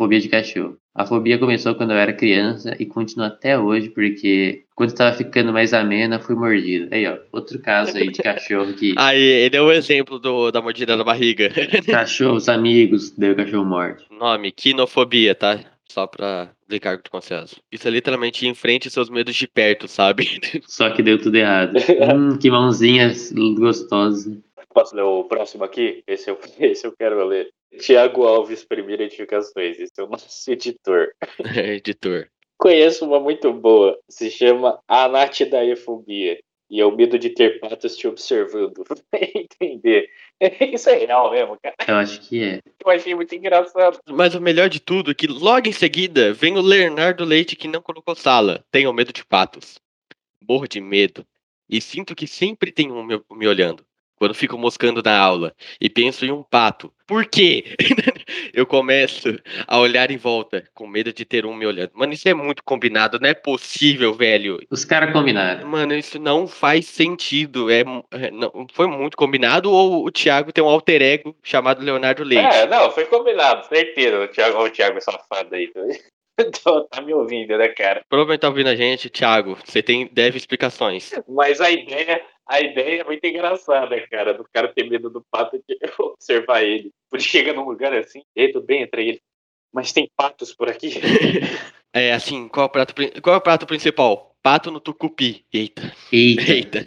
[0.00, 0.78] fobia de cachorro.
[0.94, 5.52] A fobia começou quando eu era criança e continua até hoje, porque quando tava ficando
[5.52, 6.88] mais amena, fui mordido.
[6.90, 8.94] Aí, ó, outro caso aí de cachorro que.
[8.96, 11.50] Aí, ele é o exemplo do, da mordida na barriga.
[11.84, 14.06] Cachorros amigos, daí o cachorro morde.
[14.10, 15.60] Nome, quinofobia, tá?
[15.86, 17.56] Só pra explicar o que acontece.
[17.70, 20.40] Isso é literalmente ir em frente aos seus medos de perto, sabe?
[20.66, 21.74] Só que deu tudo errado.
[22.16, 23.12] hum, que mãozinha
[23.58, 24.34] gostosa.
[24.72, 26.02] Posso ler o próximo aqui?
[26.06, 27.50] Esse eu, esse eu quero ler.
[27.78, 29.78] Tiago Alves, primeira edificações.
[29.78, 31.08] Esse é o nosso editor.
[31.54, 32.28] Editor.
[32.58, 33.98] Conheço uma muito boa.
[34.08, 36.38] Se chama Anatidaefobia.
[36.70, 38.84] E é o medo de ter patos te observando.
[39.12, 40.08] Entender.
[40.72, 41.74] Isso é real mesmo, cara.
[41.86, 42.60] Eu acho que é.
[42.84, 43.98] Eu achei muito engraçado.
[44.08, 47.66] Mas o melhor de tudo é que logo em seguida vem o Leonardo Leite que
[47.66, 48.64] não colocou sala.
[48.70, 49.80] Tenho medo de patos.
[50.46, 51.26] Morro de medo.
[51.68, 53.84] E sinto que sempre tem um me, me olhando.
[54.20, 56.92] Quando fico moscando na aula e penso em um pato.
[57.06, 57.64] Por quê?
[58.52, 59.34] Eu começo
[59.66, 61.92] a olhar em volta, com medo de ter um me olhando.
[61.94, 64.58] Mano, isso é muito combinado, não é possível, velho.
[64.70, 65.66] Os caras combinaram.
[65.66, 67.70] Mano, isso não faz sentido.
[67.70, 67.80] É,
[68.10, 72.44] é, não, foi muito combinado ou o Thiago tem um alter ego chamado Leonardo Leite?
[72.44, 74.22] É, não, foi combinado, certeza.
[74.22, 75.72] O Thiago, o Thiago é safado aí.
[76.42, 78.02] Então, tá me ouvindo, né, cara?
[78.08, 79.58] Provavelmente tá ouvindo a gente, Thiago.
[79.62, 81.10] Você tem deve explicações.
[81.28, 84.34] Mas a ideia, a ideia é muito engraçada, cara.
[84.34, 86.90] Do cara ter medo do pato de observar ele.
[87.12, 89.20] Ele chega num lugar assim, ei, tudo bem, entra ele.
[89.72, 90.90] Mas tem patos por aqui?
[91.92, 94.36] É assim, qual é o prato, qual é o prato principal?
[94.40, 95.44] Pato no tucupi.
[95.52, 96.52] Eita, Eita.
[96.52, 96.86] eita.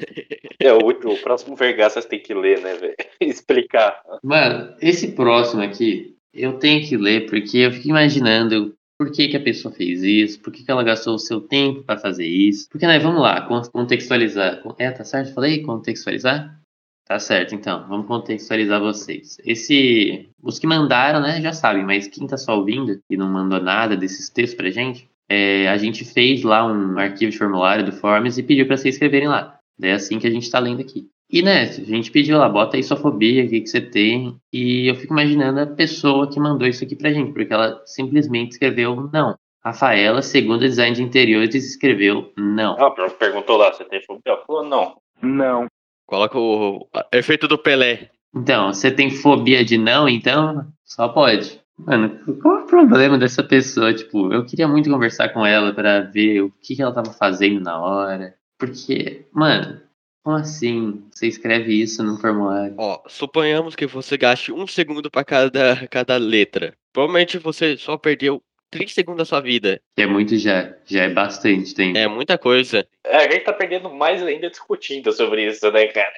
[0.58, 2.95] É, o, último, o próximo Vergaças tem que ler, né, velho?
[3.19, 4.02] Explicar.
[4.23, 9.38] Mano, esse próximo aqui, eu tenho que ler porque eu fico imaginando por que, que
[9.38, 12.67] a pessoa fez isso, por que, que ela gastou o seu tempo pra fazer isso.
[12.69, 14.62] Porque, né, vamos lá, con- contextualizar.
[14.77, 15.34] É, tá certo?
[15.34, 16.60] Falei contextualizar?
[17.06, 19.38] Tá certo, então, vamos contextualizar vocês.
[19.45, 20.29] Esse.
[20.41, 23.97] Os que mandaram, né, já sabem, mas quem tá só ouvindo e não mandou nada
[23.97, 28.38] desses textos pra gente, é, a gente fez lá um arquivo de formulário do Forms
[28.38, 29.60] e pediu pra vocês escreverem lá.
[29.82, 31.10] É assim que a gente tá lendo aqui.
[31.34, 34.38] E, né, a gente pediu lá, bota aí sua fobia, o que, que você tem.
[34.54, 38.52] E eu fico imaginando a pessoa que mandou isso aqui pra gente, porque ela simplesmente
[38.52, 39.36] escreveu não.
[39.65, 42.78] Rafaela, segundo design de interiores, escreveu não.
[42.78, 44.22] Ela perguntou lá, você tem fobia?
[44.28, 44.96] Ela falou, não.
[45.24, 45.65] Não.
[46.06, 48.12] Coloca o o efeito do Pelé.
[48.36, 51.60] Então, você tem fobia de não, então só pode.
[51.80, 52.12] Mano,
[52.43, 53.91] qual é o problema dessa pessoa?
[53.91, 57.60] Tipo, eu queria muito conversar com ela pra ver o que, que ela tava fazendo
[57.60, 58.36] na hora.
[58.60, 59.82] Porque, mano,
[60.24, 61.04] como assim?
[61.12, 62.76] Você escreve isso num formulário?
[62.78, 66.74] Ó, suponhamos que você gaste um segundo pra cada, cada letra.
[66.94, 69.80] Provavelmente você só perdeu 3 segundos da sua vida.
[69.96, 70.74] Que é muito já.
[70.86, 71.98] Já é bastante tempo.
[71.98, 72.88] É muita coisa.
[73.06, 76.14] É, a gente tá perdendo mais ainda discutindo sobre isso, né, cara?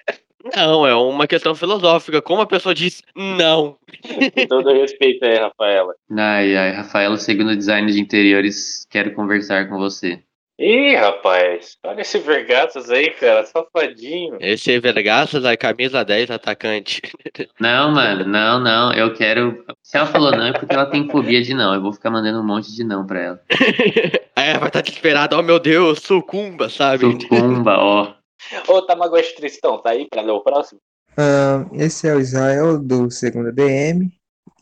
[0.56, 2.22] Não, é uma questão filosófica.
[2.22, 3.78] Como a pessoa diz não?
[4.34, 5.96] Com todo respeito aí, Rafaela.
[6.12, 10.22] Ai, ai, Rafaela, segundo design de interiores, quero conversar com você.
[10.58, 14.38] Ih, rapaz, olha esse Vergaças aí, cara, safadinho.
[14.39, 17.02] Esse é Vergaças, a camisa 10, atacante.
[17.60, 19.65] Não, mano, não, não, eu quero.
[19.84, 21.74] Se ela falou não, é porque ela tem fobia de não.
[21.74, 23.41] Eu vou ficar mandando um monte de não pra ela.
[24.36, 27.06] Aí ela vai estar desesperada, oh meu Deus, sucumba, sabe?
[27.06, 28.13] Sucumba, ó.
[28.68, 30.80] Ô, Tamagotchi Tristão, tá aí pra ler o próximo?
[31.18, 34.10] Ah, esse é o Israel do segundo DM.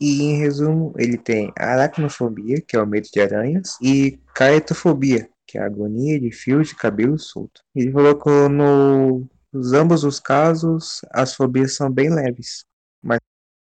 [0.00, 5.58] E em resumo, ele tem aracnofobia, que é o medo de aranhas, e caetofobia, que
[5.58, 7.62] é a agonia de fios de cabelo solto.
[7.76, 12.64] Ele colocou no nos ambos os casos, as fobias são bem leves,
[13.00, 13.20] mas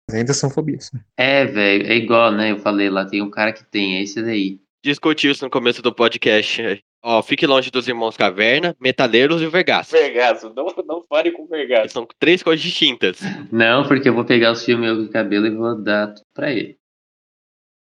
[0.08, 0.92] ainda são fobias.
[1.16, 2.52] É, velho, é igual, né?
[2.52, 4.60] Eu falei lá, tem um cara que tem, é esse daí.
[4.84, 6.80] Discutiu isso no começo do podcast.
[7.02, 9.90] Ó, fique longe dos irmãos Caverna, Metaleiros e o Vergaço.
[9.90, 11.92] Vergaço, não, não fale com Vergaço.
[11.92, 13.18] São três coisas distintas.
[13.50, 16.52] Não, porque eu vou pegar os fios meus de cabelo e vou dar tudo pra
[16.52, 16.78] ele.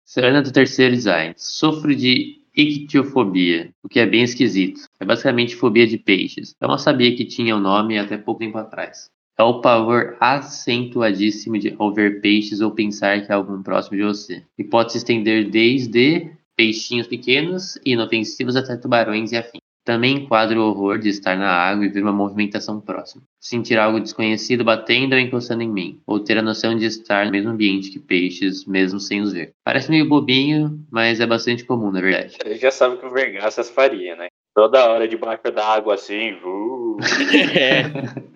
[0.05, 1.35] Serena do terceiro design.
[1.37, 4.83] Sofro de ictiofobia, o que é bem esquisito.
[4.99, 6.55] É basicamente fobia de peixes.
[6.61, 9.11] Eu não sabia que tinha o nome até pouco tempo atrás.
[9.39, 14.03] É o pavor acentuadíssimo de ao ver peixes ou pensar que há algum próximo de
[14.03, 14.43] você.
[14.59, 19.60] E pode se estender desde peixinhos pequenos e inofensivos até tubarões e afins.
[19.91, 23.25] Também enquadra o horror de estar na água e ver uma movimentação próxima.
[23.41, 26.01] Sentir algo desconhecido batendo ou encostando em mim.
[26.07, 29.51] Ou ter a noção de estar no mesmo ambiente que peixes, mesmo sem os ver.
[29.65, 32.37] Parece meio bobinho, mas é bastante comum, na verdade.
[32.45, 34.29] Ele já sabe que o Vergaças faria, né?
[34.55, 36.97] Toda hora debaixo da água assim, uh,
[37.59, 37.83] É.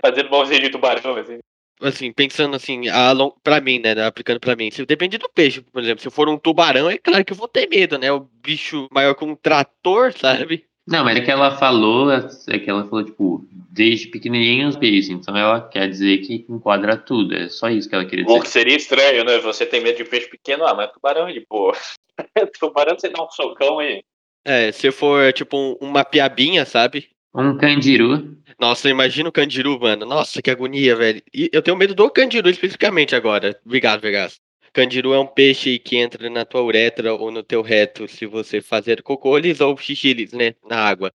[0.05, 1.38] fazendo mãozinha de tubarão, assim.
[1.81, 3.31] assim, pensando assim, a long...
[3.45, 6.29] pra mim, né, aplicando pra mim, se depende do peixe, por exemplo, se eu for
[6.29, 9.37] um tubarão, é claro que eu vou ter medo, né, o bicho maior que um
[9.37, 10.67] trator, sabe?
[10.87, 15.09] Não, mas é que ela falou, é que ela falou, tipo, desde pequenininho os peixes.
[15.11, 17.35] Então ela quer dizer que enquadra tudo.
[17.35, 18.44] É só isso que ela queria Bom, dizer.
[18.44, 19.38] que seria estranho, né?
[19.38, 21.73] Você tem medo de peixe pequeno, ah, mas tubarão é de boa.
[22.61, 24.05] tubarão você dá um socão e.
[24.44, 27.09] É, se for, tipo, um- uma piabinha, sabe?
[27.35, 28.37] Um candiru.
[28.61, 30.05] Nossa, imagina o candiru, mano.
[30.07, 31.23] Nossa, que agonia, velho.
[31.35, 33.59] E eu tenho medo do candiru especificamente agora.
[33.64, 34.38] Obrigado, Vegas.
[34.75, 38.61] Candiru é um peixe que entra na tua uretra ou no teu reto se você
[38.61, 40.57] fazer cocôles ou xixilis, né?
[40.69, 41.13] Na água.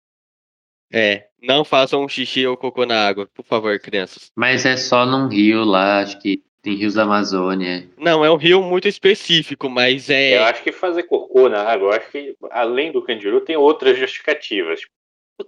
[0.91, 4.31] É, não façam xixi ou cocô na água, por favor, crianças.
[4.33, 7.85] Mas é só num rio lá, acho que tem rios da Amazônia.
[7.97, 10.37] Não, é um rio muito específico, mas Eu é.
[10.37, 14.79] acho que fazer cocô na água, eu acho que além do candiru tem outras justificativas.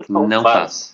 [0.10, 0.93] Não, Não faz.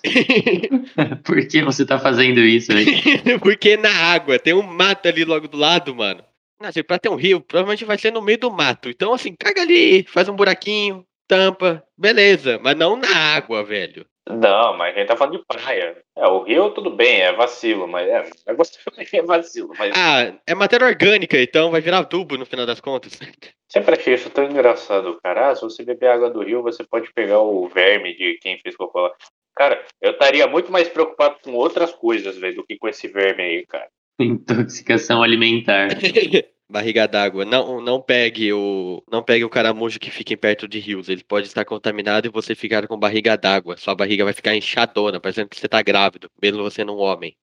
[1.24, 2.90] Por que você tá fazendo isso, velho?
[3.42, 6.22] Porque na água tem um mato ali logo do lado, mano.
[6.60, 8.88] Não, assim, pra ter um rio, provavelmente vai ser no meio do mato.
[8.88, 12.58] Então, assim, caga ali, faz um buraquinho, tampa, beleza.
[12.62, 14.04] Mas não na água, velho.
[14.28, 15.96] Não, mas a gente tá falando de praia.
[16.14, 18.52] É, o rio tudo bem, é vacilo, mas é, é
[19.18, 23.18] é vacilo, mas Ah, é matéria orgânica, então vai virar adubo no final das contas.
[23.70, 25.50] sempre achei isso tão engraçado, cara.
[25.50, 28.76] Ah, se você beber água do rio, você pode pegar o verme de quem fez
[28.76, 29.14] cocô lá.
[29.56, 33.42] Cara, eu estaria muito mais preocupado com outras coisas, velho, do que com esse verme
[33.42, 33.88] aí, cara.
[34.20, 35.88] Intoxicação alimentar.
[36.70, 37.46] Barriga d'água.
[37.46, 39.02] Não, não pegue o.
[39.10, 41.08] Não pegue o caramujo que fica em perto de rios.
[41.08, 43.78] Ele pode estar contaminado e você ficar com barriga d'água.
[43.78, 47.34] Sua barriga vai ficar inchadona, parecendo que você tá grávido, mesmo você não um homem.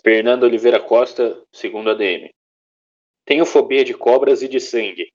[0.00, 2.30] Fernando Oliveira Costa, segundo ADM.
[3.24, 5.08] Tenho fobia de cobras e de sangue.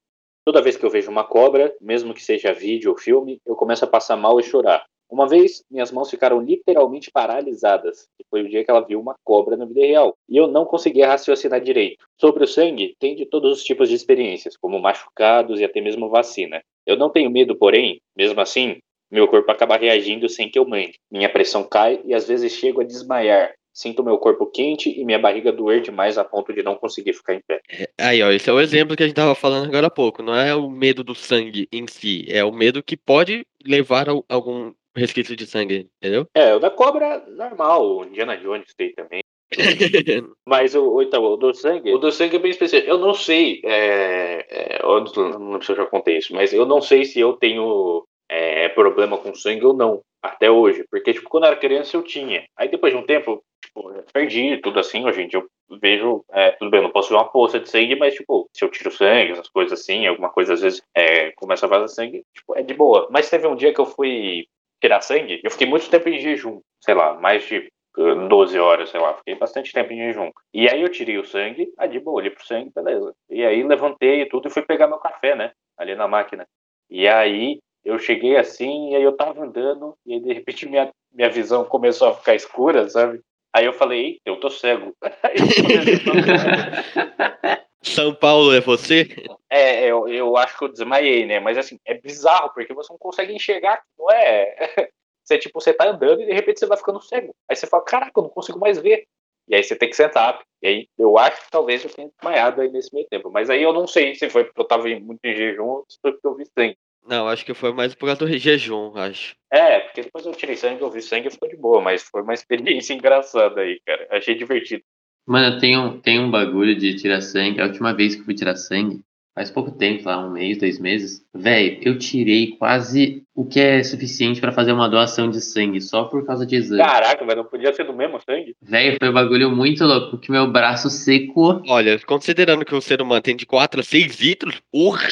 [0.44, 3.86] Toda vez que eu vejo uma cobra, mesmo que seja vídeo ou filme, eu começo
[3.86, 4.84] a passar mal e chorar.
[5.12, 9.14] Uma vez, minhas mãos ficaram literalmente paralisadas, e foi o dia que ela viu uma
[9.26, 12.06] cobra na vida real, e eu não conseguia raciocinar direito.
[12.18, 16.10] Sobre o sangue, tem de todos os tipos de experiências, como machucados e até mesmo
[16.10, 16.64] vacina.
[16.86, 18.78] Eu não tenho medo, porém, mesmo assim,
[19.12, 20.98] meu corpo acaba reagindo sem que eu mande.
[21.12, 23.54] Minha pressão cai e às vezes chego a desmaiar.
[23.74, 27.34] Sinto meu corpo quente e minha barriga doer demais a ponto de não conseguir ficar
[27.36, 27.62] em pé.
[28.00, 30.22] Aí, ó, esse é o exemplo que a gente tava falando agora há pouco.
[30.22, 34.14] Não é o medo do sangue em si, é o medo que pode levar a
[34.30, 36.26] algum resquício de sangue, entendeu?
[36.36, 37.86] É, o da cobra, normal.
[37.98, 39.22] O Indiana Jones tem também.
[40.48, 41.94] Mas o, o- então, o do sangue.
[41.94, 42.90] O do sangue é bem específico.
[42.90, 43.62] Eu não sei.
[43.64, 47.20] É, é, eu não lembro se eu já contei isso, mas eu não sei se
[47.20, 50.02] eu tenho é, problema com sangue ou não.
[50.22, 50.86] Até hoje.
[50.90, 52.44] Porque, tipo, quando eu era criança eu tinha.
[52.58, 55.06] Aí depois de um tempo, tipo, eu perdi tudo assim.
[55.06, 56.26] Hoje em dia eu vejo.
[56.32, 58.70] é, tudo bem, eu não posso ver uma poça de sangue, mas, tipo, se eu
[58.70, 62.58] tiro sangue, essas coisas assim, alguma coisa às vezes é, começa a vazar sangue, tipo,
[62.58, 63.08] é de boa.
[63.12, 64.46] Mas teve um dia que eu fui
[64.82, 66.60] tirar sangue, eu fiquei muito tempo em jejum.
[66.84, 70.32] Sei lá, mais de eh, 12 horas, sei lá, fiquei bastante tempo em jejum.
[70.54, 73.14] E aí eu tirei o sangue, ah, de boa, olhei pro sangue, beleza.
[73.30, 75.52] E aí levantei e tudo e fui pegar meu café, né?
[75.78, 76.48] Ali na máquina.
[76.90, 80.92] E aí eu cheguei assim, e aí eu tava andando, e aí de repente minha,
[81.12, 83.22] minha visão começou a ficar escura, sabe?
[83.54, 84.96] Aí eu falei, "Eita, eu tô cego.
[87.84, 89.08] São Paulo é você?
[89.50, 91.40] é, eu, eu acho que eu desmaiei, né?
[91.40, 94.56] Mas assim, é bizarro, porque você não consegue enxergar, não é?
[95.24, 97.34] Você, tipo, você tá andando e de repente você vai ficando cego.
[97.48, 99.06] Aí você fala, caraca, eu não consigo mais ver.
[99.48, 100.42] E aí você tem que sentar.
[100.64, 103.30] E aí eu acho que talvez eu tenha desmaiado aí nesse meio tempo.
[103.30, 106.00] Mas aí eu não sei se foi porque eu tava muito em jejum ou se
[106.02, 106.76] foi porque eu vi sangue.
[107.06, 109.36] Não, acho que foi mais por causa do jejum, acho.
[109.52, 111.82] É, porque depois eu tirei sangue, eu vi sangue e ficou de boa.
[111.82, 114.08] Mas foi uma experiência engraçada aí, cara.
[114.12, 114.84] Achei divertido.
[115.26, 117.62] Mano, tem um, tem um bagulho de tirar sangue.
[117.62, 119.02] A última vez que eu fui tirar sangue,
[119.34, 121.22] faz pouco tempo, lá, um mês, dois meses.
[121.34, 126.04] Véi, eu tirei quase o que é suficiente pra fazer uma doação de sangue, só
[126.04, 126.84] por causa de exame.
[126.84, 128.56] Caraca, mas não podia ser do mesmo sangue?
[128.62, 131.62] Véi, foi um bagulho muito louco, porque meu braço secou.
[131.68, 135.08] Olha, considerando que o ser humano tem de 4 a 6 litros, porra!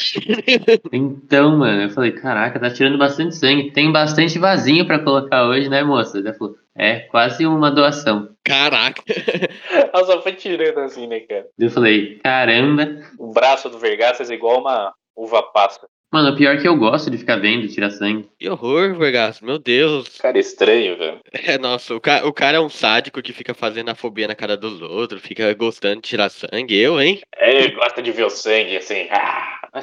[0.92, 3.70] Então, mano, eu falei, caraca, tá tirando bastante sangue.
[3.72, 6.18] Tem bastante vasinho pra colocar hoje, né, moça?
[6.18, 8.30] Ela falou, é, quase uma doação.
[8.42, 9.02] Caraca!
[9.92, 11.46] Ela só foi tirando assim, né, cara?
[11.58, 13.02] Eu falei, caramba.
[13.18, 15.86] O braço do Vergaças é igual uma uva passa.
[16.10, 18.28] Mano, o pior é que eu gosto de ficar vendo tirar sangue.
[18.38, 19.42] Que horror, Vergas.
[19.42, 20.18] Meu Deus.
[20.18, 21.20] Cara, estranho, velho.
[21.46, 24.34] É, nossa, o, ca o cara é um sádico que fica fazendo a fobia na
[24.34, 26.74] cara dos outros, fica gostando de tirar sangue.
[26.74, 27.20] Eu, hein?
[27.36, 29.06] É, ele gosta de ver o sangue, assim.
[29.72, 29.82] Ah,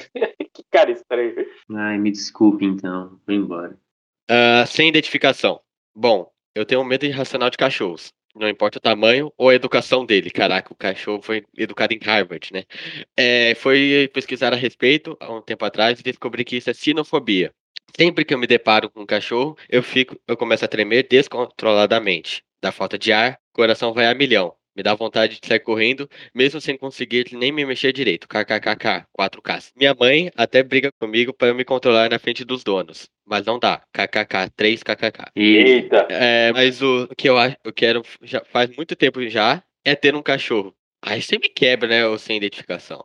[0.53, 1.33] que cara estranho.
[1.73, 3.17] Ai, me desculpe então.
[3.25, 3.77] Vou embora.
[4.29, 5.61] Ah, sem identificação.
[5.95, 8.11] Bom, eu tenho medo irracional de cachorros.
[8.35, 10.29] Não importa o tamanho ou a educação dele.
[10.29, 12.63] Caraca, o cachorro foi educado em Harvard, né?
[13.15, 17.51] É, foi pesquisar a respeito há um tempo atrás e descobri que isso é sinofobia.
[17.95, 22.43] Sempre que eu me deparo com um cachorro, eu fico, eu começo a tremer descontroladamente.
[22.61, 24.53] Da falta de ar, coração vai a milhão.
[24.77, 28.27] Me dá vontade de sair correndo, mesmo sem conseguir nem me mexer direito.
[28.27, 29.71] KKKK, 4K.
[29.75, 33.09] Minha mãe até briga comigo para eu me controlar na frente dos donos.
[33.25, 33.81] Mas não dá.
[33.91, 35.31] KKK, 3KKK.
[35.35, 36.07] E Eita.
[36.11, 40.13] É, mas o que eu acho, eu quero já faz muito tempo já é ter
[40.13, 40.75] um cachorro.
[41.01, 43.03] Aí você me quebra, né, o sem identificação.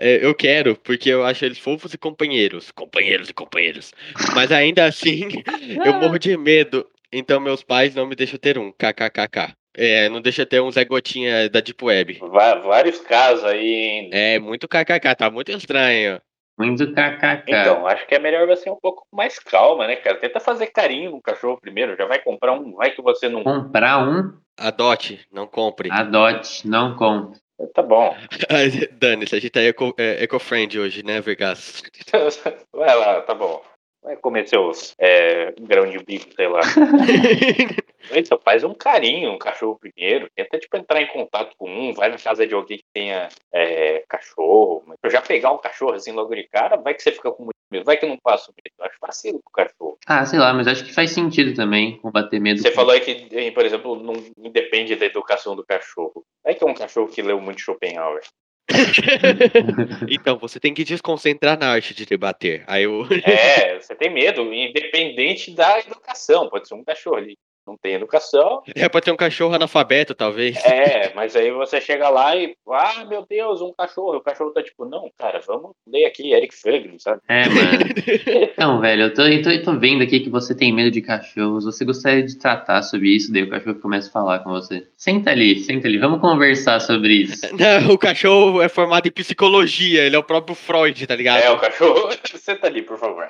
[0.00, 2.72] É, eu quero, porque eu acho eles fofos e companheiros.
[2.72, 3.92] Companheiros e companheiros.
[4.34, 5.28] Mas ainda assim,
[5.86, 6.84] eu morro de medo.
[7.12, 8.72] Então meus pais não me deixam ter um.
[8.72, 9.54] KKKK.
[9.74, 12.18] É, não deixa ter um Zé Gotinha da Deep Web.
[12.20, 14.10] Va- vários casos aí, hein?
[14.12, 16.20] É muito KKK, tá muito estranho.
[16.58, 17.44] muito kkk.
[17.48, 20.18] Então, acho que é melhor você um pouco mais calma, né, cara?
[20.18, 21.96] Tenta fazer carinho no cachorro primeiro.
[21.96, 22.74] Já vai comprar um.
[22.74, 23.42] Vai que você não.
[23.42, 25.90] Comprar um, Adote, não compre.
[25.90, 27.40] adote, não compre.
[27.74, 28.14] Tá bom.
[28.92, 31.82] Dani, a gente tá eco, é, eco-friend hoje, né, Vegas?
[32.72, 33.62] Vai lá, tá bom.
[34.02, 36.60] Vai comer seus é, grão de bico, sei lá.
[38.10, 40.28] Então, faz um carinho no cachorro primeiro.
[40.34, 41.94] Tenta, tipo, entrar em contato com um.
[41.94, 44.82] Vai na casa de alguém que tenha é, cachorro.
[44.86, 47.54] Mas já pegar um cachorro assim logo de cara, vai que você fica com muito
[47.70, 47.84] medo.
[47.84, 48.74] Vai que não passa o medo.
[48.76, 49.98] Eu acho vacilo com o cachorro.
[50.06, 52.60] Ah, sei lá, mas acho que faz sentido também combater medo.
[52.60, 56.24] Você com- falou aí que, por exemplo, não independe da educação do cachorro.
[56.44, 58.22] É que é um cachorro que leu muito Schopenhauer.
[60.08, 62.64] então, você tem que desconcentrar na arte de debater.
[62.66, 63.06] Aí eu.
[63.24, 66.48] É, você tem medo, independente da educação.
[66.48, 67.36] Pode ser um cachorro ali.
[67.66, 70.56] Não tem educação, É pra ter um cachorro analfabeto, talvez.
[70.64, 74.16] É, mas aí você chega lá e, ah, meu Deus, um cachorro.
[74.16, 77.20] O cachorro tá tipo, não, cara, vamos ler aqui Eric Fagner, sabe?
[77.28, 77.82] É, mano.
[78.52, 81.00] Então, velho, eu tô, eu, tô, eu tô vendo aqui que você tem medo de
[81.00, 81.64] cachorros.
[81.64, 84.86] Você gostaria de tratar sobre isso, daí o cachorro começa a falar com você.
[84.96, 87.42] Senta ali, senta ali, vamos conversar sobre isso.
[87.56, 91.42] Não, o cachorro é formado em psicologia, ele é o próprio Freud, tá ligado?
[91.42, 93.28] É, o cachorro, senta ali, por favor.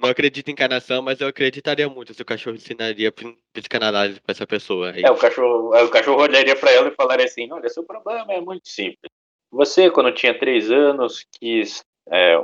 [0.00, 3.12] Não acredito em encarnação, mas eu acreditaria muito se o cachorro ensinaria
[3.54, 4.90] psicanálise pra essa pessoa.
[4.90, 5.02] Aí.
[5.02, 8.32] É, o cachorro, aí o cachorro olharia pra ela e falaria assim, olha, seu problema
[8.32, 9.10] é muito simples.
[9.50, 12.36] Você, quando tinha três anos, quis é,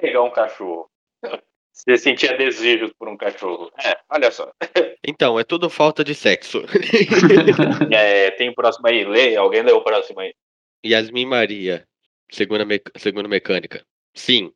[0.00, 0.90] pegar um cachorro.
[1.72, 3.70] Você sentia desejos por um cachorro.
[3.84, 4.50] É, olha só.
[5.08, 6.64] Então, é tudo falta de sexo.
[7.92, 10.34] É, tem o próximo aí, lê, alguém lê o próximo aí.
[10.84, 11.86] Yasmin Maria,
[12.28, 12.80] segunda, me...
[12.96, 13.84] segunda mecânica.
[14.12, 14.50] Sim.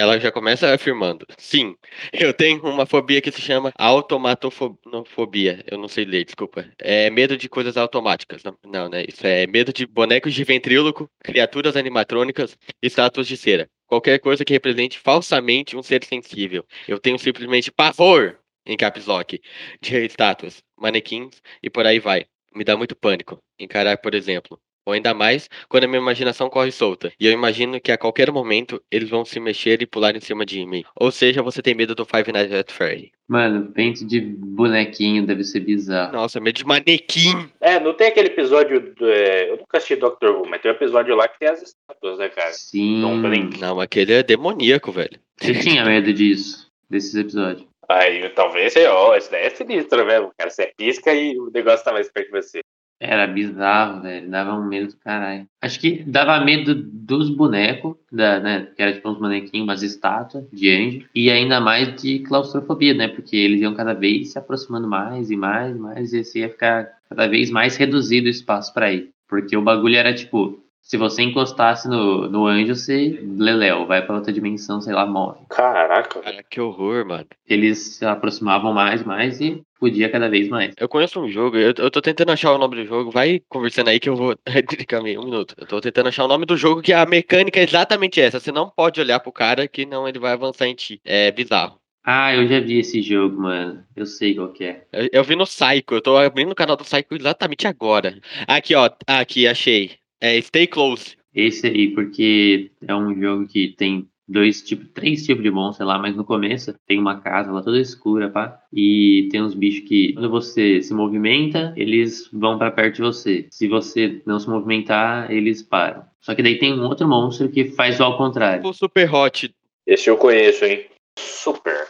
[0.00, 1.26] Ela já começa afirmando.
[1.36, 1.76] Sim,
[2.10, 5.62] eu tenho uma fobia que se chama automatofobia.
[5.70, 6.66] Eu não sei ler, desculpa.
[6.78, 8.42] É medo de coisas automáticas.
[8.42, 9.04] Não, não, né?
[9.06, 13.68] Isso é medo de bonecos de ventríloco, criaturas animatrônicas estátuas de cera.
[13.86, 16.64] Qualquer coisa que represente falsamente um ser sensível.
[16.88, 19.38] Eu tenho simplesmente pavor, em caps lock,
[19.82, 22.24] de estátuas, manequins e por aí vai.
[22.54, 23.38] Me dá muito pânico.
[23.58, 24.58] Encarar, por exemplo,
[24.90, 27.12] ou ainda mais quando a minha imaginação corre solta.
[27.18, 30.44] E eu imagino que a qualquer momento eles vão se mexer e pular em cima
[30.44, 30.84] de mim.
[30.96, 33.12] Ou seja, você tem medo do Five Nights at Freddy.
[33.28, 36.12] Mano, pente de bonequinho deve ser bizarro.
[36.12, 37.48] Nossa, medo de manequim.
[37.60, 38.80] É, não tem aquele episódio.
[38.80, 41.62] Do, é, eu nunca assisti Doctor Who, mas tem um episódio lá que tem as
[41.62, 42.52] estátuas, né, cara?
[42.52, 43.20] Sim.
[43.22, 43.60] Blink.
[43.60, 45.18] Não, aquele é demoníaco, velho.
[45.40, 47.70] Você tinha medo disso, desses episódios.
[47.88, 50.50] Aí talvez você, ó, isso daí é sinistro mesmo, cara.
[50.50, 52.60] Você pisca e o negócio tá mais perto de você.
[53.00, 54.30] Era bizarro, velho.
[54.30, 55.46] Dava um medo do caralho.
[55.62, 58.68] Acho que dava medo dos bonecos, da, né?
[58.76, 61.08] Que era tipo uns bonequinhos, umas estátuas de anjo.
[61.14, 63.08] E ainda mais de claustrofobia, né?
[63.08, 66.12] Porque eles iam cada vez se aproximando mais e mais e mais.
[66.12, 69.08] E você ia ficar cada vez mais reduzido o espaço pra ir.
[69.26, 70.62] Porque o bagulho era tipo.
[70.90, 75.38] Se você encostasse no, no anjo, você leléu, vai pra outra dimensão, sei lá, morre.
[75.48, 76.20] Caraca.
[76.20, 77.28] Cara, que horror, mano.
[77.46, 80.74] Eles se aproximavam mais, mais e podia cada vez mais.
[80.76, 83.12] Eu conheço um jogo, eu, eu tô tentando achar o nome do jogo.
[83.12, 84.34] Vai conversando aí que eu vou
[84.68, 85.54] dedicar um minuto.
[85.56, 88.40] Eu tô tentando achar o nome do jogo que a mecânica é exatamente essa.
[88.40, 91.00] Você não pode olhar pro cara que não ele vai avançar em ti.
[91.04, 91.78] É bizarro.
[92.02, 93.84] Ah, eu já vi esse jogo, mano.
[93.94, 94.82] Eu sei qual que é.
[94.92, 98.18] Eu, eu vi no Psycho, eu tô abrindo o canal do Psycho exatamente agora.
[98.48, 98.90] Aqui, ó.
[99.06, 99.99] Aqui, achei.
[100.20, 101.16] É Stay Close.
[101.34, 105.98] Esse aí, porque é um jogo que tem dois tipos, três tipos de monstros lá,
[105.98, 108.60] mas no começo tem uma casa lá toda escura, pá.
[108.72, 113.46] E tem uns bichos que, quando você se movimenta, eles vão pra perto de você.
[113.50, 116.04] Se você não se movimentar, eles param.
[116.20, 118.66] Só que daí tem um outro monstro que faz o ao contrário.
[118.66, 119.52] O Super Hot.
[119.86, 120.86] Esse eu conheço, hein?
[121.18, 121.88] Super.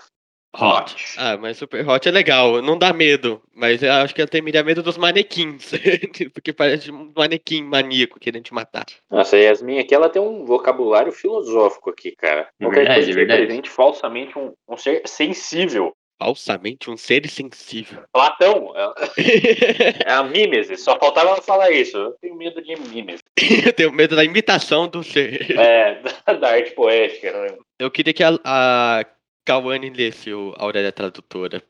[0.54, 0.96] Hot.
[1.16, 3.40] Ah, mas Super Hot é legal, não dá medo.
[3.54, 5.70] Mas eu acho que eu temeria medo dos manequins.
[6.34, 8.86] Porque parece um manequim maníaco querendo te matar.
[9.10, 12.48] Nossa, a Yasmin aqui, ela tem um vocabulário filosófico aqui, cara.
[12.58, 13.40] É Qualquer verdade, coisa é que verdade.
[13.42, 15.92] represente falsamente um, um ser sensível.
[16.18, 18.02] Falsamente um ser sensível.
[18.12, 21.96] Platão, é é a Mimesis, só faltava ela falar isso.
[21.96, 23.22] Eu tenho medo de Mimesis.
[23.66, 25.58] eu tenho medo da imitação do ser.
[25.58, 27.56] É, da, da arte poética, né?
[27.78, 29.04] Eu queria que a, a
[29.44, 31.62] Kawane lesse o Aurélia Tradutora.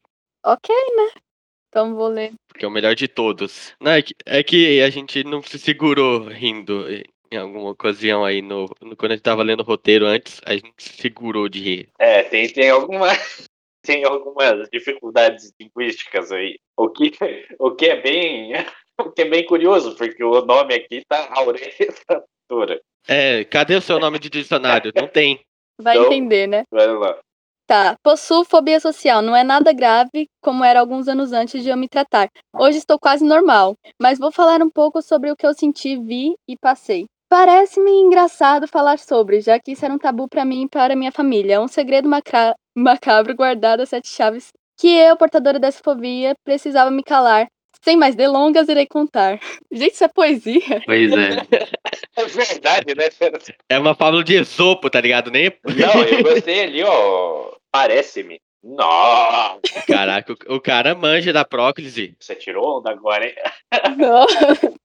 [0.45, 1.21] Ok, né?
[1.69, 2.33] Então vou ler.
[2.49, 3.75] Porque é o melhor de todos.
[3.81, 6.85] Não, é, que, é que a gente não se segurou rindo
[7.31, 10.53] em alguma ocasião aí no, no- quando a gente tava lendo o roteiro antes, a
[10.55, 11.89] gente se segurou de rir.
[11.99, 13.07] É, tem, tem alguma.
[13.83, 16.59] Tem algumas dificuldades linguísticas aí.
[16.77, 17.13] O que,
[17.59, 18.53] o que é bem.
[19.01, 21.73] O que é bem curioso, porque o nome aqui tá Aurélia
[22.07, 22.79] Tradutora.
[23.09, 24.93] É, cadê o seu nome de dicionário?
[24.95, 25.41] Não tem.
[25.81, 26.65] Vai Então- entender, né?
[26.71, 27.19] Vai lá.
[27.71, 27.97] Tá.
[28.03, 29.23] Possuo fobia social.
[29.23, 32.29] Não é nada grave, como era alguns anos antes de eu me tratar.
[32.53, 33.77] Hoje estou quase normal.
[34.03, 37.05] Mas vou falar um pouco sobre o que eu senti, vi e passei.
[37.29, 41.13] Parece-me engraçado falar sobre, já que isso era um tabu pra mim e para minha
[41.13, 41.55] família.
[41.55, 46.91] É um segredo macra- macabro guardado a sete chaves que eu, portadora dessa fobia, precisava
[46.91, 47.47] me calar.
[47.85, 49.39] Sem mais delongas, irei contar.
[49.71, 50.83] Gente, isso é poesia?
[50.85, 51.37] Pois é.
[52.17, 53.09] É verdade, né?
[53.69, 55.31] É uma fábula de Esopo, tá ligado?
[55.31, 55.51] Nem.
[55.65, 57.60] Não, eu gostei ali, ó.
[57.73, 58.41] Parece-me.
[58.63, 62.15] Nossa, Caraca, o, o cara manja da próclise.
[62.21, 63.35] você tirou onda agora, hein?
[63.97, 64.27] Não,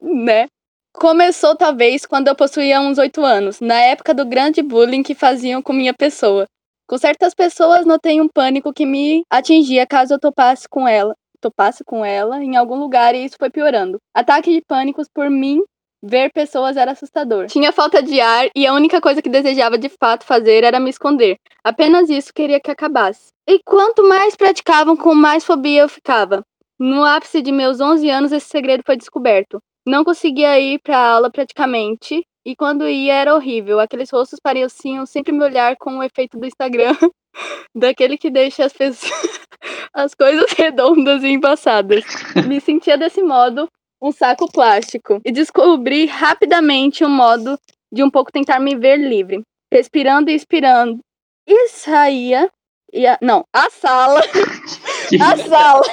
[0.24, 0.48] né?
[0.94, 5.62] Começou talvez quando eu possuía uns oito anos, na época do grande bullying que faziam
[5.62, 6.46] com minha pessoa.
[6.88, 11.84] Com certas pessoas notei um pânico que me atingia caso eu topasse com ela, topasse
[11.84, 13.98] com ela em algum lugar e isso foi piorando.
[14.14, 15.62] Ataque de pânicos por mim
[16.06, 17.48] ver pessoas era assustador.
[17.48, 20.90] Tinha falta de ar e a única coisa que desejava de fato fazer era me
[20.90, 21.38] esconder.
[21.64, 23.30] Apenas isso queria que acabasse.
[23.48, 26.44] E quanto mais praticavam, com mais fobia eu ficava.
[26.80, 29.60] No ápice de meus 11 anos, esse segredo foi descoberto.
[29.86, 33.80] Não conseguia ir para aula praticamente, e quando ia era horrível.
[33.80, 36.96] Aqueles rostos pareciam sempre me olhar com o efeito do Instagram,
[37.74, 39.12] daquele que deixa as pessoas
[39.94, 42.04] as coisas redondas e embaçadas.
[42.48, 43.70] Me sentia desse modo
[44.06, 47.58] um saco plástico e descobri rapidamente um modo
[47.92, 49.42] de um pouco tentar me ver livre,
[49.74, 51.00] respirando e expirando.
[51.48, 52.50] E saía,
[52.94, 54.22] ia, não, a sala
[55.22, 55.84] a sala.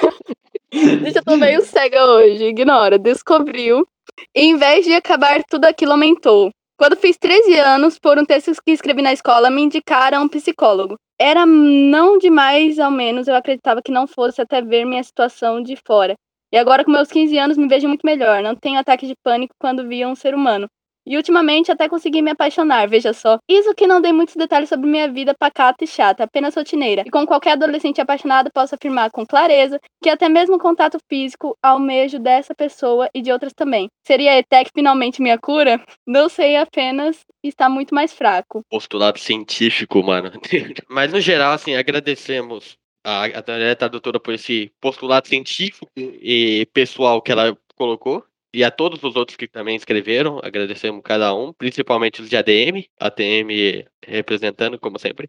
[0.71, 2.99] Gente, eu tô meio cega hoje, ignora.
[2.99, 3.87] Descobriu.
[4.35, 6.51] E, em vez de acabar tudo aquilo, aumentou.
[6.79, 10.97] Quando fiz 13 anos, por um texto que escrevi na escola, me indicaram um psicólogo.
[11.19, 15.77] Era não demais, ao menos, eu acreditava que não fosse até ver minha situação de
[15.77, 16.15] fora.
[16.53, 18.43] E agora, com meus 15 anos, me vejo muito melhor.
[18.43, 20.69] Não tenho ataque de pânico quando via um ser humano.
[21.05, 23.39] E ultimamente até consegui me apaixonar, veja só.
[23.49, 27.03] Isso que não dei muitos detalhes sobre minha vida pacata e chata, apenas rotineira.
[27.05, 31.57] E como qualquer adolescente apaixonado, posso afirmar com clareza que até mesmo o contato físico
[31.61, 33.89] almejo dessa pessoa e de outras também.
[34.07, 35.83] Seria a ETEC finalmente minha cura?
[36.07, 38.63] Não sei, apenas está muito mais fraco.
[38.71, 40.31] Postulado científico, mano.
[40.89, 47.33] Mas no geral, assim, agradecemos a, a tradutora por esse postulado científico e pessoal que
[47.33, 48.25] ela colocou.
[48.55, 52.85] E a todos os outros que também escreveram, agradecemos cada um, principalmente os de ADM,
[53.01, 53.49] ATM
[54.07, 55.29] representando, como sempre.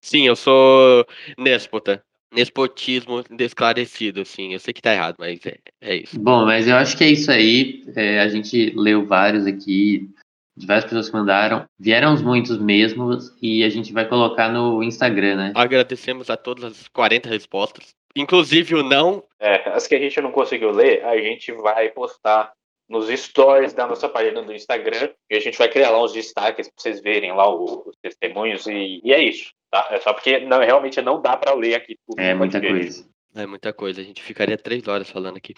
[0.00, 1.06] Sim, eu sou
[1.38, 2.02] néspota.
[2.32, 4.54] Nespotismo desclarecido, assim.
[4.54, 6.18] Eu sei que tá errado, mas é, é isso.
[6.18, 7.84] Bom, mas eu acho que é isso aí.
[7.94, 10.10] É, a gente leu vários aqui,
[10.56, 11.64] de várias pessoas que mandaram.
[11.78, 15.52] Vieram uns muitos mesmos e a gente vai colocar no Instagram, né?
[15.54, 17.94] Agradecemos a todas as 40 respostas.
[18.16, 19.24] Inclusive o não.
[19.40, 22.52] É, as que a gente não conseguiu ler, a gente vai postar
[22.88, 25.10] nos stories da nossa página do Instagram.
[25.30, 28.66] E a gente vai criar lá uns destaques pra vocês verem lá os testemunhos.
[28.66, 29.88] E, e é isso, tá?
[29.90, 32.20] É só porque não, realmente não dá pra ler aqui tudo.
[32.20, 33.02] É muita podcast.
[33.02, 33.14] coisa.
[33.34, 34.00] É muita coisa.
[34.00, 35.54] A gente ficaria três horas falando aqui.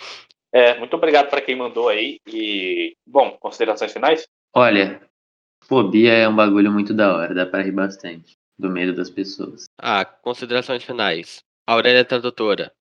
[0.52, 2.18] É, muito obrigado pra quem mandou aí.
[2.26, 4.26] E, bom, considerações finais?
[4.56, 5.02] Olha,
[5.64, 8.36] fobia é um bagulho muito da hora, dá pra rir bastante.
[8.58, 9.64] Do medo das pessoas.
[9.78, 11.44] Ah, considerações finais.
[11.66, 12.72] Aurélia Tradutora.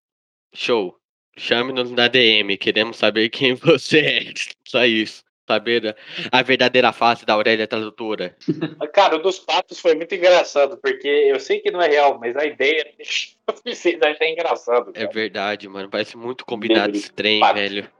[0.53, 0.97] Show.
[1.37, 2.55] Chame-nos na DM.
[2.57, 4.33] Queremos saber quem você é.
[4.65, 5.21] Só isso.
[5.45, 5.85] Saber
[6.31, 8.37] a- a verdadeira face da Aurélia Tradutora.
[8.93, 12.37] Cara, o dos patos foi muito engraçado, porque eu sei que não é real, mas
[12.37, 12.89] a ideia
[13.65, 14.91] vocês acham engraçado.
[14.93, 15.11] É cara.
[15.11, 15.89] verdade, mano.
[15.89, 17.55] Parece muito combinado esse trem, pato.
[17.55, 17.91] velho.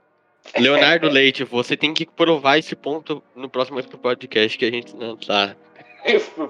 [0.58, 5.16] Leonardo Leite, você tem que provar esse ponto no próximo podcast que a gente não
[5.16, 5.54] tá.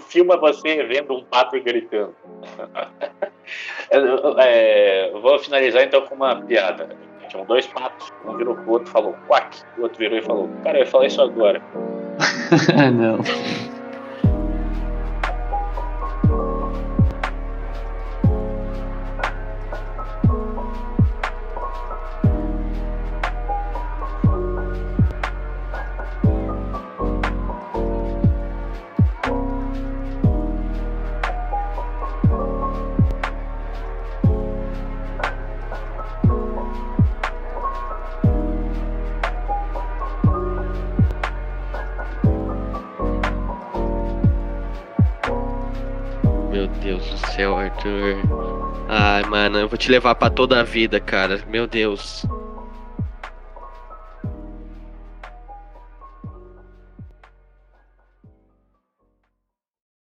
[0.09, 2.14] Filma você vendo um pato gritando.
[4.38, 6.88] É, eu vou finalizar então com uma piada.
[7.28, 10.51] Tinham dois patos, um virou pro outro e falou quack, o outro virou e falou,
[10.62, 11.62] cara, eu ia falar isso agora.
[12.92, 13.18] não.
[47.37, 48.16] Céu, Arthur.
[48.89, 51.41] Ai, mano, eu vou te levar pra toda a vida, cara.
[51.47, 52.24] Meu Deus.